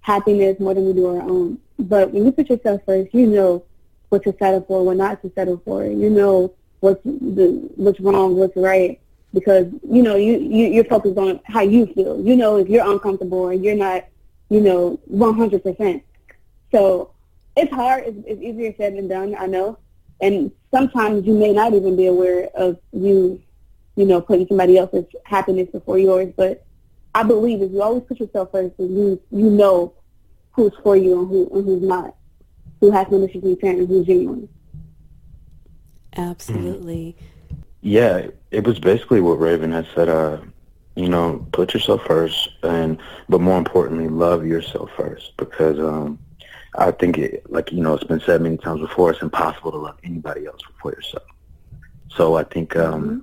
happiness 0.00 0.60
more 0.60 0.74
than 0.74 0.86
we 0.86 0.92
do 0.92 1.06
our 1.06 1.22
own. 1.22 1.58
But 1.78 2.12
when 2.12 2.26
you 2.26 2.30
put 2.30 2.50
yourself 2.50 2.82
first, 2.86 3.12
you 3.12 3.26
know 3.26 3.64
what 4.10 4.22
to 4.24 4.36
settle 4.38 4.60
for, 4.68 4.84
what 4.84 4.98
not 4.98 5.22
to 5.22 5.32
settle 5.34 5.60
for. 5.64 5.84
You 5.84 6.10
know 6.10 6.54
what's 6.80 7.02
the 7.02 7.68
what's 7.74 7.98
wrong, 8.00 8.36
what's 8.36 8.56
right, 8.56 9.00
because 9.36 9.66
you 9.86 10.02
know 10.02 10.16
you, 10.16 10.38
you 10.38 10.68
you're 10.68 10.84
focused 10.84 11.18
on 11.18 11.38
how 11.44 11.60
you 11.60 11.84
feel. 11.88 12.18
You 12.18 12.36
know 12.36 12.56
if 12.56 12.70
you're 12.70 12.90
uncomfortable 12.90 13.48
and 13.50 13.62
you're 13.62 13.76
not, 13.76 14.06
you 14.48 14.62
know, 14.62 14.98
100 15.04 15.62
percent. 15.62 16.02
So 16.72 17.10
it's 17.54 17.70
hard. 17.70 18.04
It's, 18.06 18.16
it's 18.26 18.42
easier 18.42 18.74
said 18.78 18.96
than 18.96 19.08
done. 19.08 19.36
I 19.38 19.44
know, 19.44 19.76
and 20.22 20.50
sometimes 20.70 21.26
you 21.26 21.34
may 21.34 21.52
not 21.52 21.74
even 21.74 21.96
be 21.96 22.06
aware 22.06 22.48
of 22.54 22.78
you, 22.94 23.42
you 23.94 24.06
know, 24.06 24.22
putting 24.22 24.48
somebody 24.48 24.78
else's 24.78 25.04
happiness 25.24 25.68
before 25.70 25.98
yours. 25.98 26.32
But 26.34 26.64
I 27.14 27.22
believe 27.22 27.60
if 27.60 27.70
you 27.72 27.82
always 27.82 28.04
put 28.04 28.18
yourself 28.18 28.52
first, 28.52 28.72
you 28.78 29.20
you 29.30 29.50
know 29.50 29.92
who's 30.52 30.72
for 30.82 30.96
you 30.96 31.20
and 31.20 31.28
who 31.28 31.50
and 31.52 31.66
who's 31.66 31.82
not, 31.82 32.16
who 32.80 32.90
has 32.90 33.06
no 33.10 33.22
issues 33.22 33.42
membership 33.42 33.62
intent 33.62 33.80
and 33.80 33.88
who's 33.88 34.06
genuine. 34.06 34.48
Absolutely. 36.16 37.18
Yeah, 37.82 38.28
it 38.56 38.66
was 38.66 38.78
basically 38.78 39.20
what 39.20 39.38
Rayven 39.38 39.72
had 39.72 39.86
said. 39.94 40.08
Uh, 40.08 40.38
you 40.94 41.10
know, 41.10 41.46
put 41.52 41.74
yourself 41.74 42.02
first, 42.06 42.48
and 42.62 42.98
but 43.28 43.42
more 43.42 43.58
importantly, 43.58 44.08
love 44.08 44.46
yourself 44.46 44.90
first 44.96 45.36
because 45.36 45.78
um, 45.78 46.18
I 46.78 46.90
think 46.90 47.18
it, 47.18 47.50
like 47.50 47.70
you 47.70 47.82
know, 47.82 47.92
it's 47.94 48.04
been 48.04 48.20
said 48.20 48.40
many 48.40 48.56
times 48.56 48.80
before. 48.80 49.10
It's 49.10 49.20
impossible 49.20 49.72
to 49.72 49.78
love 49.78 49.98
anybody 50.04 50.46
else 50.46 50.62
before 50.66 50.92
yourself. 50.92 51.24
So 52.08 52.36
I 52.36 52.44
think 52.44 52.76
um, 52.76 53.02
mm-hmm 53.02 53.18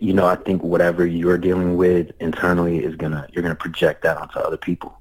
you 0.00 0.12
know, 0.12 0.26
I 0.26 0.36
think 0.36 0.62
whatever 0.62 1.06
you're 1.06 1.38
dealing 1.38 1.76
with 1.76 2.10
internally 2.20 2.84
is 2.84 2.94
gonna 2.96 3.26
you're 3.32 3.42
gonna 3.42 3.54
project 3.54 4.02
that 4.02 4.18
onto 4.18 4.38
other 4.38 4.56
people. 4.56 4.98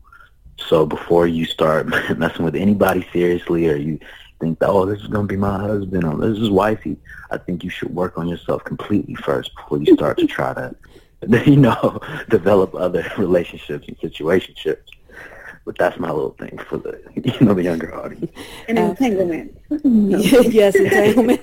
So 0.58 0.86
before 0.86 1.28
you 1.28 1.46
start 1.46 1.88
messing 2.18 2.46
with 2.46 2.56
anybody 2.56 3.08
seriously, 3.12 3.70
or 3.70 3.76
you 3.76 4.00
think, 4.40 4.60
that, 4.60 4.70
oh, 4.70 4.86
this 4.86 5.02
is 5.02 5.08
gonna 5.08 5.28
be 5.28 5.36
my 5.36 5.60
husband 5.60 6.04
or 6.04 6.18
this 6.18 6.40
is 6.40 6.50
wifey, 6.50 6.98
I 7.32 7.38
think 7.38 7.64
you 7.64 7.70
should 7.70 7.94
work 7.94 8.18
on 8.18 8.28
yourself 8.28 8.64
completely 8.64 9.16
first 9.16 9.56
before 9.56 9.80
you 9.80 9.94
start 9.96 10.18
to 10.20 10.28
try 10.28 10.54
to, 10.54 10.76
you 11.50 11.58
know, 11.58 12.00
develop 12.30 12.76
other 12.76 13.10
relationships 13.18 13.88
and 13.88 13.98
situationships. 14.00 14.84
But 15.66 15.78
that's 15.78 16.00
my 16.00 16.10
little 16.10 16.32
thing 16.40 16.58
for 16.60 16.78
the 16.78 16.98
you 17.16 17.46
know 17.46 17.54
the 17.54 17.64
younger 17.64 17.94
audience. 17.94 18.32
And 18.70 18.80
entanglement. 18.80 19.60
yes, 19.84 20.76
entanglement. 20.76 21.42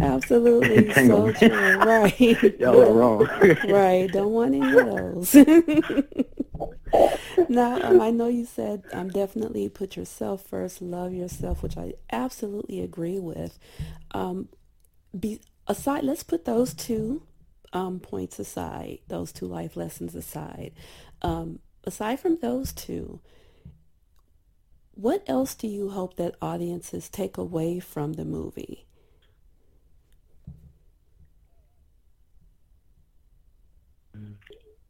Absolutely, 0.00 0.88
entanglement. 0.88 1.38
so 1.38 1.48
true. 1.48 1.76
Right. 1.78 2.58
Y'all 2.58 2.82
are 2.82 2.92
wrong. 2.92 3.28
right. 3.68 4.10
Don't 4.10 4.32
want 4.32 4.56
any 4.56 4.66
of 4.66 4.86
those. 5.32 6.26
now, 7.48 7.80
um, 7.82 8.00
I 8.00 8.10
know 8.10 8.28
you 8.28 8.44
said 8.44 8.84
um, 8.92 9.08
definitely 9.10 9.68
put 9.68 9.96
yourself 9.96 10.42
first, 10.42 10.80
love 10.82 11.12
yourself, 11.12 11.62
which 11.62 11.76
I 11.76 11.94
absolutely 12.10 12.80
agree 12.80 13.18
with. 13.18 13.58
Um, 14.12 14.48
be 15.18 15.40
aside. 15.66 16.04
Let's 16.04 16.22
put 16.22 16.44
those 16.44 16.74
two 16.74 17.22
um, 17.72 18.00
points 18.00 18.38
aside, 18.38 19.00
those 19.08 19.32
two 19.32 19.46
life 19.46 19.76
lessons 19.76 20.14
aside. 20.14 20.72
Um, 21.22 21.58
aside 21.84 22.20
from 22.20 22.38
those 22.40 22.72
two, 22.72 23.20
what 24.92 25.24
else 25.26 25.54
do 25.54 25.66
you 25.66 25.90
hope 25.90 26.16
that 26.16 26.36
audiences 26.40 27.08
take 27.08 27.36
away 27.36 27.80
from 27.80 28.12
the 28.14 28.24
movie? 28.24 28.86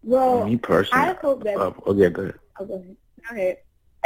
Well, 0.05 0.47
me 0.47 0.57
personally, 0.57 1.07
I 1.09 1.15
hope 1.15 1.45
that. 1.45 1.57
Uh, 1.57 1.73
oh 1.87 1.95
yeah, 1.95 2.09
go 2.09 2.23
ahead. 2.23 2.39
Oh, 2.61 2.65
go 2.67 2.75
ahead. 2.75 2.97
Go 3.29 3.35
ahead. 3.35 3.59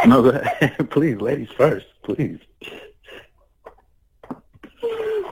No, 0.07 0.23
go 0.23 0.29
ahead. 0.31 0.91
please, 0.91 1.21
ladies 1.21 1.51
first, 1.57 1.87
please. 2.03 2.39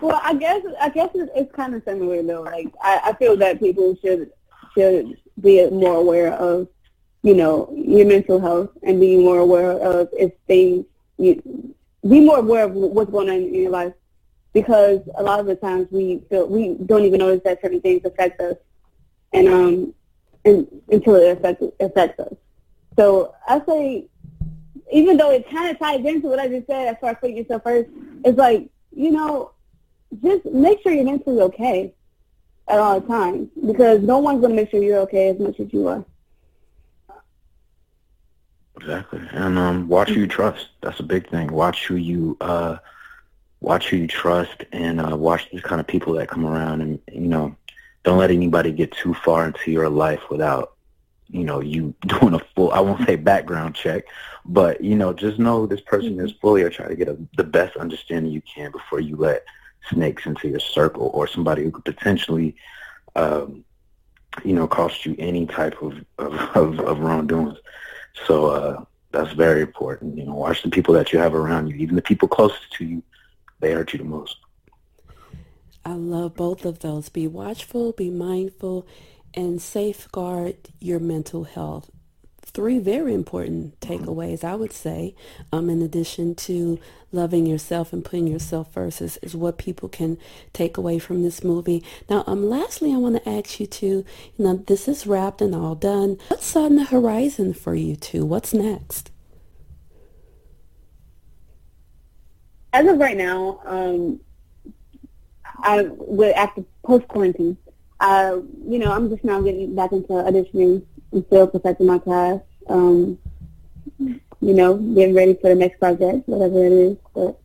Well, 0.02 0.20
I 0.22 0.34
guess 0.34 0.62
I 0.80 0.88
guess 0.88 1.10
it's, 1.14 1.30
it's 1.34 1.52
kind 1.54 1.74
of 1.74 1.82
similar 1.84 2.22
though. 2.22 2.42
Like 2.42 2.68
I, 2.82 3.00
I 3.04 3.12
feel 3.14 3.36
that 3.36 3.60
people 3.60 3.96
should 4.02 4.30
should 4.76 5.16
be 5.40 5.68
more 5.70 5.94
aware 5.94 6.32
of, 6.32 6.68
you 7.22 7.34
know, 7.34 7.72
your 7.74 8.06
mental 8.06 8.40
health 8.40 8.70
and 8.82 9.00
be 9.00 9.16
more 9.16 9.38
aware 9.38 9.70
of 9.70 10.08
if 10.12 10.32
things 10.46 10.84
you 11.18 11.74
be 12.06 12.20
more 12.20 12.38
aware 12.38 12.64
of 12.64 12.72
what's 12.72 13.10
going 13.10 13.30
on 13.30 13.36
in 13.36 13.54
your 13.54 13.70
life 13.70 13.92
because 14.52 15.00
a 15.16 15.22
lot 15.22 15.40
of 15.40 15.46
the 15.46 15.56
times 15.56 15.86
we 15.90 16.22
feel 16.28 16.46
we 16.48 16.74
don't 16.86 17.04
even 17.04 17.18
notice 17.18 17.42
that 17.44 17.60
certain 17.62 17.80
things 17.80 18.04
affect 18.04 18.40
us 18.40 18.56
and 19.32 19.48
um 19.48 19.94
until 20.46 21.16
it 21.16 21.38
affects 21.38 21.64
affects 21.80 22.20
us. 22.20 22.34
So 22.96 23.34
I 23.46 23.60
say 23.66 24.08
even 24.92 25.16
though 25.16 25.30
it 25.30 25.48
kind 25.50 25.70
of 25.70 25.78
ties 25.78 26.04
into 26.04 26.28
what 26.28 26.38
I 26.38 26.48
just 26.48 26.66
said 26.66 26.88
as 26.88 26.96
far 27.00 27.10
as 27.10 27.16
putting 27.20 27.36
yourself 27.36 27.62
first, 27.64 27.90
it's 28.24 28.38
like, 28.38 28.68
you 28.94 29.10
know, 29.10 29.52
just 30.22 30.44
make 30.46 30.80
sure 30.82 30.92
you're 30.92 31.04
mentally 31.04 31.40
okay 31.42 31.92
at 32.68 32.78
all 32.78 33.00
times 33.00 33.48
because 33.66 34.00
no 34.02 34.18
one's 34.18 34.40
going 34.40 34.50
to 34.50 34.56
make 34.56 34.70
sure 34.70 34.82
you're 34.82 35.00
okay 35.00 35.30
as 35.30 35.38
much 35.38 35.58
as 35.60 35.72
you 35.72 35.88
are. 35.88 36.04
Exactly, 38.76 39.22
and 39.32 39.58
um, 39.58 39.88
watch 39.88 40.10
who 40.10 40.20
you 40.20 40.26
trust. 40.26 40.68
That's 40.82 41.00
a 41.00 41.02
big 41.02 41.30
thing. 41.30 41.50
Watch 41.50 41.86
who 41.86 41.96
you 41.96 42.36
uh, 42.42 42.76
watch 43.60 43.88
who 43.88 43.96
you 43.96 44.06
trust, 44.06 44.64
and 44.70 45.00
uh, 45.00 45.16
watch 45.16 45.48
the 45.50 45.62
kind 45.62 45.80
of 45.80 45.86
people 45.86 46.12
that 46.14 46.28
come 46.28 46.44
around, 46.44 46.82
and 46.82 47.00
you 47.10 47.26
know, 47.26 47.56
don't 48.06 48.18
let 48.18 48.30
anybody 48.30 48.70
get 48.70 48.92
too 48.92 49.12
far 49.12 49.46
into 49.46 49.72
your 49.72 49.90
life 49.90 50.30
without 50.30 50.74
you 51.28 51.42
know 51.42 51.60
you 51.60 51.92
doing 52.06 52.34
a 52.34 52.38
full. 52.54 52.70
I 52.70 52.80
won't 52.80 53.04
say 53.04 53.16
background 53.16 53.74
check, 53.74 54.04
but 54.46 54.82
you 54.82 54.94
know, 54.94 55.12
just 55.12 55.38
know 55.38 55.66
this 55.66 55.80
person 55.80 56.18
is 56.20 56.32
fully, 56.40 56.62
or 56.62 56.70
try 56.70 56.86
to 56.86 56.94
get 56.94 57.08
a, 57.08 57.18
the 57.36 57.44
best 57.44 57.76
understanding 57.76 58.32
you 58.32 58.42
can 58.42 58.70
before 58.70 59.00
you 59.00 59.16
let 59.16 59.44
snakes 59.90 60.24
into 60.24 60.48
your 60.48 60.60
circle 60.60 61.10
or 61.14 61.26
somebody 61.26 61.64
who 61.64 61.72
could 61.72 61.84
potentially, 61.84 62.54
um, 63.16 63.64
you 64.44 64.54
know, 64.54 64.68
cost 64.68 65.04
you 65.04 65.14
any 65.18 65.46
type 65.46 65.80
of, 65.82 65.94
of, 66.18 66.34
of, 66.56 66.80
of 66.80 66.98
wrongdoings. 67.00 67.58
So 68.26 68.46
uh, 68.46 68.84
that's 69.10 69.32
very 69.32 69.62
important. 69.62 70.16
You 70.16 70.26
know, 70.26 70.34
watch 70.34 70.62
the 70.62 70.70
people 70.70 70.94
that 70.94 71.12
you 71.12 71.18
have 71.18 71.34
around 71.34 71.68
you. 71.68 71.76
Even 71.76 71.96
the 71.96 72.02
people 72.02 72.28
closest 72.28 72.72
to 72.74 72.84
you, 72.84 73.02
they 73.60 73.72
hurt 73.72 73.92
you 73.92 73.98
the 73.98 74.04
most. 74.04 74.36
I 75.86 75.92
love 75.94 76.34
both 76.34 76.64
of 76.64 76.80
those. 76.80 77.08
Be 77.08 77.26
watchful, 77.26 77.92
be 77.92 78.10
mindful, 78.10 78.86
and 79.32 79.62
safeguard 79.62 80.56
your 80.80 80.98
mental 80.98 81.44
health 81.44 81.90
three 82.56 82.78
very 82.78 83.12
important 83.12 83.78
takeaways, 83.80 84.42
I 84.42 84.54
would 84.54 84.72
say, 84.72 85.14
um, 85.52 85.68
in 85.68 85.82
addition 85.82 86.34
to 86.36 86.80
loving 87.12 87.44
yourself 87.44 87.92
and 87.92 88.02
putting 88.02 88.26
yourself 88.26 88.72
first 88.72 89.02
is, 89.02 89.18
is 89.18 89.36
what 89.36 89.58
people 89.58 89.90
can 89.90 90.16
take 90.54 90.78
away 90.78 90.98
from 90.98 91.22
this 91.22 91.44
movie. 91.44 91.84
Now, 92.08 92.24
um, 92.26 92.48
lastly, 92.48 92.94
I 92.94 92.96
want 92.96 93.22
to 93.22 93.28
ask 93.28 93.60
you 93.60 93.66
to, 93.66 93.86
you 93.86 94.04
know, 94.38 94.56
this 94.56 94.88
is 94.88 95.06
wrapped 95.06 95.42
and 95.42 95.54
all 95.54 95.74
done. 95.74 96.16
What's 96.28 96.56
on 96.56 96.76
the 96.76 96.84
horizon 96.84 97.52
for 97.52 97.74
you 97.74 97.94
two? 97.94 98.24
What's 98.24 98.54
next? 98.54 99.10
As 102.72 102.86
of 102.86 102.98
right 102.98 103.18
now, 103.18 103.60
um, 103.66 104.20
I 105.58 105.88
after 106.36 106.64
post 106.84 107.08
quarantine, 107.08 107.56
uh, 108.00 108.38
you 108.66 108.78
know, 108.78 108.92
I'm 108.92 109.08
just 109.08 109.24
now 109.24 109.40
getting 109.40 109.74
back 109.74 109.92
into 109.92 110.08
auditioning 110.08 110.84
I'm 111.12 111.24
still 111.26 111.46
perfecting 111.46 111.86
my 111.86 111.98
craft. 111.98 112.44
Um, 112.68 113.18
you 113.98 114.54
know, 114.54 114.76
getting 114.76 115.14
ready 115.14 115.34
for 115.34 115.48
the 115.48 115.54
next 115.54 115.78
project, 115.78 116.28
whatever 116.28 116.64
it 116.64 116.72
is. 116.72 116.96
But 117.14 117.38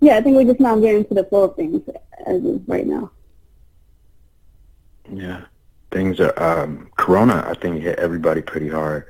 yeah, 0.00 0.16
I 0.16 0.20
think 0.20 0.36
we're 0.36 0.44
just 0.44 0.60
now 0.60 0.78
getting 0.78 1.04
to 1.06 1.14
the 1.14 1.24
flow 1.24 1.44
of 1.44 1.56
things 1.56 1.82
as 2.26 2.44
of 2.44 2.62
right 2.68 2.86
now. 2.86 3.10
Yeah, 5.12 5.44
things 5.92 6.18
are. 6.18 6.34
Um, 6.42 6.90
Corona, 6.96 7.44
I 7.48 7.54
think, 7.54 7.82
hit 7.82 7.98
everybody 7.98 8.42
pretty 8.42 8.68
hard. 8.68 9.06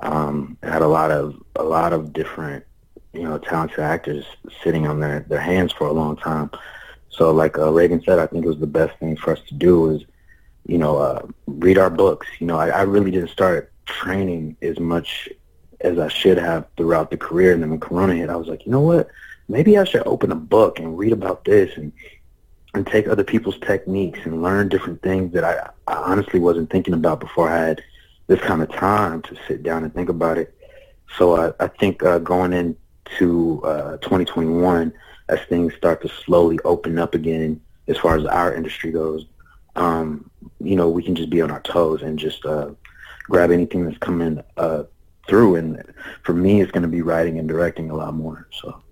Um, 0.00 0.58
it 0.62 0.68
had 0.68 0.82
a 0.82 0.88
lot 0.88 1.10
of 1.10 1.40
a 1.56 1.62
lot 1.62 1.92
of 1.92 2.12
different, 2.12 2.64
you 3.12 3.22
know, 3.22 3.38
talented 3.38 3.80
actors 3.80 4.26
sitting 4.62 4.86
on 4.86 5.00
their 5.00 5.20
their 5.20 5.40
hands 5.40 5.72
for 5.72 5.86
a 5.86 5.92
long 5.92 6.16
time. 6.16 6.50
So, 7.10 7.30
like 7.32 7.58
uh, 7.58 7.62
Rayven 7.62 8.04
said, 8.04 8.18
I 8.18 8.26
think 8.26 8.44
it 8.44 8.48
was 8.48 8.60
the 8.60 8.66
best 8.66 8.98
thing 8.98 9.16
for 9.16 9.32
us 9.32 9.40
to 9.48 9.54
do 9.54 9.80
was 9.82 10.04
you 10.66 10.78
know, 10.78 10.98
uh, 10.98 11.26
read 11.46 11.78
our 11.78 11.90
books. 11.90 12.26
You 12.38 12.46
know, 12.46 12.56
I, 12.56 12.68
I 12.68 12.82
really 12.82 13.10
didn't 13.10 13.30
start 13.30 13.72
training 13.86 14.56
as 14.62 14.78
much 14.78 15.28
as 15.80 15.98
I 15.98 16.08
should 16.08 16.38
have 16.38 16.66
throughout 16.76 17.10
the 17.10 17.16
career. 17.16 17.52
And 17.52 17.62
then 17.62 17.70
when 17.70 17.80
Corona 17.80 18.14
hit, 18.14 18.30
I 18.30 18.36
was 18.36 18.48
like, 18.48 18.66
you 18.66 18.72
know 18.72 18.80
what? 18.80 19.08
Maybe 19.48 19.78
I 19.78 19.84
should 19.84 20.06
open 20.06 20.30
a 20.30 20.36
book 20.36 20.78
and 20.78 20.96
read 20.96 21.12
about 21.12 21.44
this 21.44 21.76
and 21.76 21.92
and 22.72 22.86
take 22.86 23.08
other 23.08 23.24
people's 23.24 23.58
techniques 23.58 24.20
and 24.22 24.44
learn 24.44 24.68
different 24.68 25.02
things 25.02 25.32
that 25.32 25.42
I, 25.42 25.70
I 25.88 25.96
honestly 25.96 26.38
wasn't 26.38 26.70
thinking 26.70 26.94
about 26.94 27.18
before 27.18 27.50
I 27.50 27.58
had 27.58 27.82
this 28.28 28.38
kind 28.38 28.62
of 28.62 28.70
time 28.70 29.22
to 29.22 29.36
sit 29.48 29.64
down 29.64 29.82
and 29.82 29.92
think 29.92 30.08
about 30.08 30.38
it. 30.38 30.54
So 31.18 31.34
I, 31.34 31.52
I 31.58 31.66
think 31.66 32.04
uh, 32.04 32.20
going 32.20 32.52
into 32.52 33.60
uh, 33.64 33.96
2021, 33.96 34.92
as 35.30 35.40
things 35.48 35.74
start 35.74 36.02
to 36.02 36.08
slowly 36.24 36.58
open 36.64 36.98
up 36.98 37.14
again, 37.14 37.60
as 37.88 37.96
far 37.98 38.16
as 38.16 38.24
our 38.26 38.54
industry 38.54 38.90
goes, 38.90 39.26
um, 39.76 40.30
you 40.60 40.76
know, 40.76 40.88
we 40.88 41.02
can 41.02 41.14
just 41.14 41.30
be 41.30 41.40
on 41.40 41.50
our 41.50 41.62
toes 41.62 42.02
and 42.02 42.18
just 42.18 42.44
uh, 42.44 42.70
grab 43.24 43.50
anything 43.50 43.84
that's 43.84 43.98
coming 43.98 44.42
uh, 44.56 44.82
through. 45.28 45.56
And 45.56 45.82
for 46.22 46.34
me, 46.34 46.60
it's 46.60 46.72
going 46.72 46.82
to 46.82 46.88
be 46.88 47.02
writing 47.02 47.38
and 47.38 47.48
directing 47.48 47.90
a 47.90 47.96
lot 47.96 48.14
more. 48.14 48.48
So. 48.60 48.82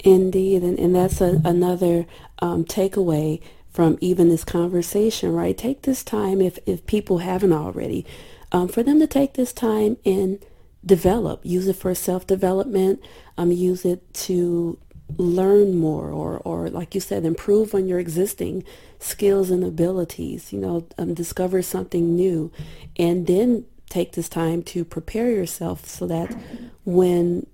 Indeed, 0.00 0.62
and, 0.62 0.78
and 0.78 0.94
that's 0.94 1.20
a, 1.20 1.40
another 1.44 2.06
um, 2.40 2.64
takeaway 2.64 3.40
from 3.70 3.98
even 4.00 4.28
this 4.28 4.44
conversation, 4.44 5.32
right? 5.32 5.56
Take 5.56 5.82
this 5.82 6.02
time, 6.02 6.40
if, 6.40 6.58
if 6.66 6.86
people 6.86 7.18
haven't 7.18 7.52
already, 7.52 8.04
um, 8.50 8.68
for 8.68 8.82
them 8.82 8.98
to 9.00 9.06
take 9.06 9.34
this 9.34 9.52
time 9.52 9.96
and 10.04 10.44
develop. 10.84 11.40
Use 11.44 11.68
it 11.68 11.76
for 11.76 11.94
self-development. 11.94 13.00
Um, 13.36 13.52
use 13.52 13.84
it 13.84 14.12
to 14.14 14.78
learn 15.16 15.76
more 15.76 16.10
or, 16.10 16.38
or 16.38 16.68
like 16.68 16.94
you 16.94 17.00
said, 17.00 17.24
improve 17.24 17.74
on 17.74 17.86
your 17.88 17.98
existing 17.98 18.64
skills 18.98 19.50
and 19.50 19.64
abilities, 19.64 20.52
you 20.52 20.60
know, 20.60 20.86
um, 20.98 21.14
discover 21.14 21.62
something 21.62 22.14
new 22.14 22.52
and 22.96 23.26
then 23.26 23.64
take 23.88 24.12
this 24.12 24.28
time 24.28 24.62
to 24.62 24.84
prepare 24.84 25.30
yourself 25.30 25.86
so 25.86 26.06
that 26.06 26.36
when 26.84 27.46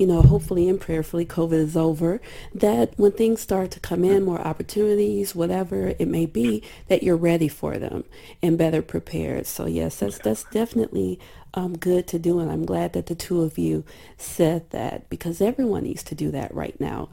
you 0.00 0.06
know, 0.06 0.22
hopefully 0.22 0.66
and 0.66 0.80
prayerfully 0.80 1.26
COVID 1.26 1.52
is 1.52 1.76
over, 1.76 2.22
that 2.54 2.94
when 2.96 3.12
things 3.12 3.42
start 3.42 3.70
to 3.72 3.80
come 3.80 4.02
in, 4.02 4.22
more 4.22 4.40
opportunities, 4.40 5.34
whatever 5.34 5.88
it 5.88 6.08
may 6.08 6.24
be, 6.24 6.62
that 6.88 7.02
you're 7.02 7.18
ready 7.18 7.48
for 7.48 7.76
them 7.76 8.04
and 8.42 8.56
better 8.56 8.80
prepared. 8.80 9.46
So 9.46 9.66
yes, 9.66 9.98
that's 9.98 10.16
that's 10.16 10.44
definitely 10.44 11.20
um, 11.54 11.76
good 11.76 12.06
to 12.08 12.18
do, 12.18 12.38
and 12.38 12.50
I'm 12.50 12.64
glad 12.64 12.92
that 12.92 13.06
the 13.06 13.14
two 13.14 13.42
of 13.42 13.58
you 13.58 13.84
said 14.16 14.70
that 14.70 15.08
because 15.10 15.40
everyone 15.40 15.84
needs 15.84 16.02
to 16.04 16.14
do 16.14 16.30
that 16.30 16.54
right 16.54 16.78
now. 16.80 17.08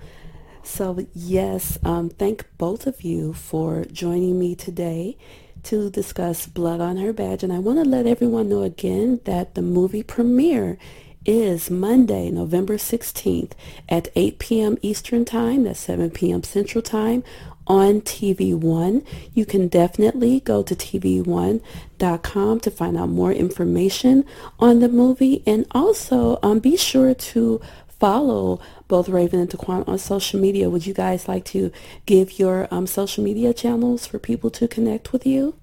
So 0.64 1.08
yes, 1.14 1.80
um, 1.84 2.10
thank 2.10 2.46
both 2.58 2.88
of 2.88 3.02
you 3.02 3.34
for 3.34 3.86
joining 3.86 4.38
me 4.38 4.54
today 4.54 5.18
to 5.64 5.90
discuss 5.90 6.46
Blood 6.46 6.82
on 6.82 6.98
Her 6.98 7.14
Badge. 7.14 7.44
And 7.44 7.54
I 7.54 7.60
want 7.60 7.84
to 7.84 7.90
let 7.90 8.06
everyone 8.06 8.50
know 8.50 8.64
again 8.64 9.22
that 9.26 9.56
the 9.56 9.62
movie 9.62 10.04
premiere 10.04 10.78
is 11.26 11.70
Monday, 11.70 12.30
November 12.30 12.78
16th 12.78 13.52
at 13.90 14.10
8 14.16 14.40
p.m. 14.40 14.78
Eastern 14.82 15.26
Time. 15.26 15.64
That's 15.64 15.80
7 15.80 16.12
p.m. 16.12 16.44
Central 16.44 16.82
Time 16.82 17.24
on 17.68 18.02
TV 18.02 18.54
One. 18.54 19.04
You 19.34 19.46
can 19.46 19.68
definitely 19.68 20.40
go 20.40 20.64
to 20.64 20.76
TV1.com 20.76 22.60
to 22.60 22.72
find 22.72 22.98
out 22.98 23.10
more 23.10 23.32
information 23.32 24.26
on 24.60 24.80
the 24.80 24.90
movie. 24.90 25.44
And 25.46 25.66
also 25.72 26.40
um, 26.42 26.60
be 26.60 26.76
sure 26.78 27.14
to 27.14 27.62
follow 28.00 28.60
both 28.88 29.08
Rayven 29.08 29.34
and 29.34 29.50
Taquan 29.50 29.88
on 29.88 29.98
social 29.98 30.40
media. 30.40 30.70
Would 30.70 30.86
you 30.86 30.94
guys 30.94 31.28
like 31.28 31.46
to 31.46 31.72
give 32.06 32.40
your 32.40 32.68
um, 32.72 32.88
social 32.88 33.24
media 33.24 33.54
channels 33.54 34.06
for 34.06 34.20
people 34.20 34.50
to 34.52 34.68
connect 34.68 35.12
with 35.12 35.26
you? 35.26 35.56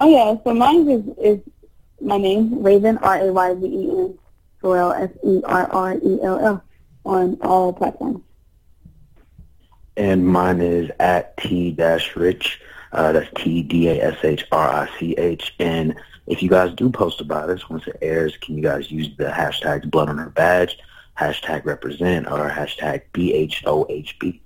Oh 0.00 0.08
yeah, 0.08 0.42
so 0.42 0.54
mine 0.54 0.88
is, 0.88 1.04
is 1.22 1.40
my 2.00 2.16
name, 2.16 2.62
Raven, 2.62 2.96
R-A-Y-V-E-N, 2.98 4.18
Ferrell, 4.60 4.92
S-E-R-R-E-L-L, 4.92 6.64
on 7.04 7.38
all 7.42 7.72
platforms. 7.74 8.22
And 10.00 10.26
mine 10.26 10.62
is 10.62 10.90
at 10.98 11.36
T-Rich, 11.36 12.60
uh, 12.92 13.12
that's 13.12 13.30
T-D-A-S-H-R-I-C-H, 13.36 13.94
and 15.58 15.94
if 16.26 16.42
you 16.42 16.48
guys 16.48 16.72
do 16.74 16.88
post 16.88 17.20
about 17.20 17.48
this 17.48 17.68
once 17.68 17.86
it 17.86 17.98
airs, 18.00 18.34
can 18.38 18.56
you 18.56 18.62
guys 18.62 18.90
use 18.90 19.14
the 19.18 19.24
hashtag 19.24 19.90
blood 19.90 20.08
on 20.08 20.16
her 20.16 20.30
badge, 20.30 20.78
hashtag 21.18 21.66
represent, 21.66 22.26
or 22.28 22.48
hashtag 22.48 23.02
BHOHB? 23.12 24.40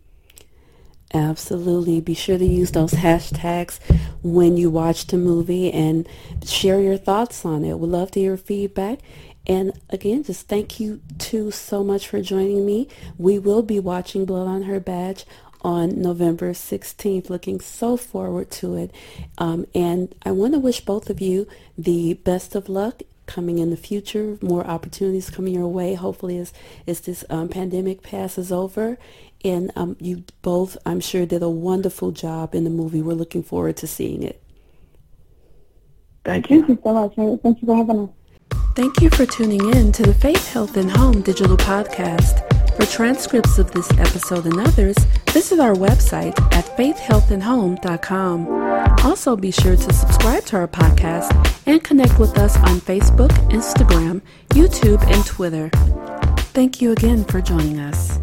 Absolutely. 1.13 2.01
Be 2.01 2.15
sure 2.15 2.39
to 2.39 2.45
use 2.45 2.73
those 2.73 2.91
hashtags 2.91 3.79
when 4.25 4.57
you 4.57 4.71
watch 4.71 5.07
the 5.07 5.19
movie 5.19 5.71
and 5.71 6.09
share 6.45 6.81
your 6.81 6.97
thoughts 6.97 7.45
on 7.45 7.65
it. 7.65 7.79
We'd 7.79 7.91
love 7.91 8.11
to 8.13 8.21
hear 8.21 8.37
feedback. 8.37 8.99
And 9.47 9.73
again, 9.91 10.25
just 10.25 10.49
thank 10.49 10.81
you 10.81 11.01
two 11.19 11.51
so 11.51 11.85
much 11.85 12.09
for 12.09 12.21
joining 12.23 12.65
me. 12.65 12.89
We 13.19 13.39
will 13.39 13.63
be 13.63 13.79
watching 13.79 14.25
Blood 14.25 14.49
on 14.49 14.63
Her 14.65 14.81
Badge 14.81 15.25
on 15.61 16.01
November 16.01 16.53
16th. 16.53 17.29
Looking 17.31 17.61
so 17.61 17.97
forward 17.97 18.51
to 18.53 18.77
it. 18.77 18.91
Um, 19.39 19.67
and 19.75 20.15
I 20.23 20.31
want 20.31 20.55
to 20.55 20.59
wish 20.59 20.81
both 20.81 21.11
of 21.11 21.21
you 21.21 21.47
the 21.77 22.15
best 22.15 22.55
of 22.55 22.69
luck 22.69 23.03
coming 23.27 23.59
in 23.59 23.71
the 23.71 23.77
future, 23.77 24.39
more 24.43 24.67
opportunities 24.67 25.31
coming 25.31 25.55
your 25.55 25.69
way, 25.69 25.95
hopefully 25.95 26.39
as, 26.39 26.53
as 26.87 27.01
this 27.01 27.25
um, 27.31 27.49
pandemic 27.49 28.03
passes 28.03 28.53
over. 28.53 28.99
And 29.45 29.71
um, 29.77 29.97
you 30.01 30.25
both, 30.43 30.77
I'm 30.87 31.01
sure, 31.01 31.27
did 31.27 31.43
a 31.43 31.51
wonderful 31.51 32.13
job 32.13 32.55
in 32.55 32.65
the 32.65 32.71
movie. 32.71 33.03
We're 33.03 33.13
looking 33.15 33.43
forward 33.43 33.77
to 33.79 33.87
seeing 33.87 34.23
it. 34.23 34.43
Thank 36.25 36.49
you. 36.49 36.67
Thank 36.67 36.69
you 36.69 36.79
so 36.83 36.95
much. 36.95 37.15
Thank 37.43 37.61
you 37.61 37.67
for 37.67 37.77
having 37.77 38.01
us. 38.05 38.11
Thank 38.75 39.01
you 39.01 39.09
for 39.11 39.25
tuning 39.25 39.73
in 39.73 39.93
to 39.93 40.03
the 40.03 40.15
Faith, 40.15 40.49
Health, 40.49 40.77
and 40.77 40.91
Home 40.91 41.23
digital 41.23 41.57
podcast. 41.57 42.41
For 42.77 42.85
transcripts 42.87 43.57
of 43.61 43.71
this 43.71 43.89
episode 43.93 44.47
and 44.47 44.59
others, 44.59 44.97
visit 45.31 45.61
our 45.61 45.75
website 45.75 46.37
at 46.53 46.65
faithhealthandhome.com. 46.77 48.49
Also, 49.05 49.37
be 49.37 49.53
sure 49.53 49.77
to 49.77 49.93
subscribe 49.93 50.45
to 50.47 50.57
our 50.57 50.67
podcast 50.67 51.57
and 51.67 51.85
connect 51.85 52.19
with 52.19 52.37
us 52.37 52.57
on 52.57 52.81
Facebook, 52.81 53.31
Instagram, 53.51 54.21
YouTube, 54.49 55.01
and 55.05 55.25
Twitter. 55.25 55.71
Thank 56.53 56.83
you 56.83 56.91
again 56.91 57.25
for 57.25 57.41
joining 57.41 57.79
us. 57.79 58.19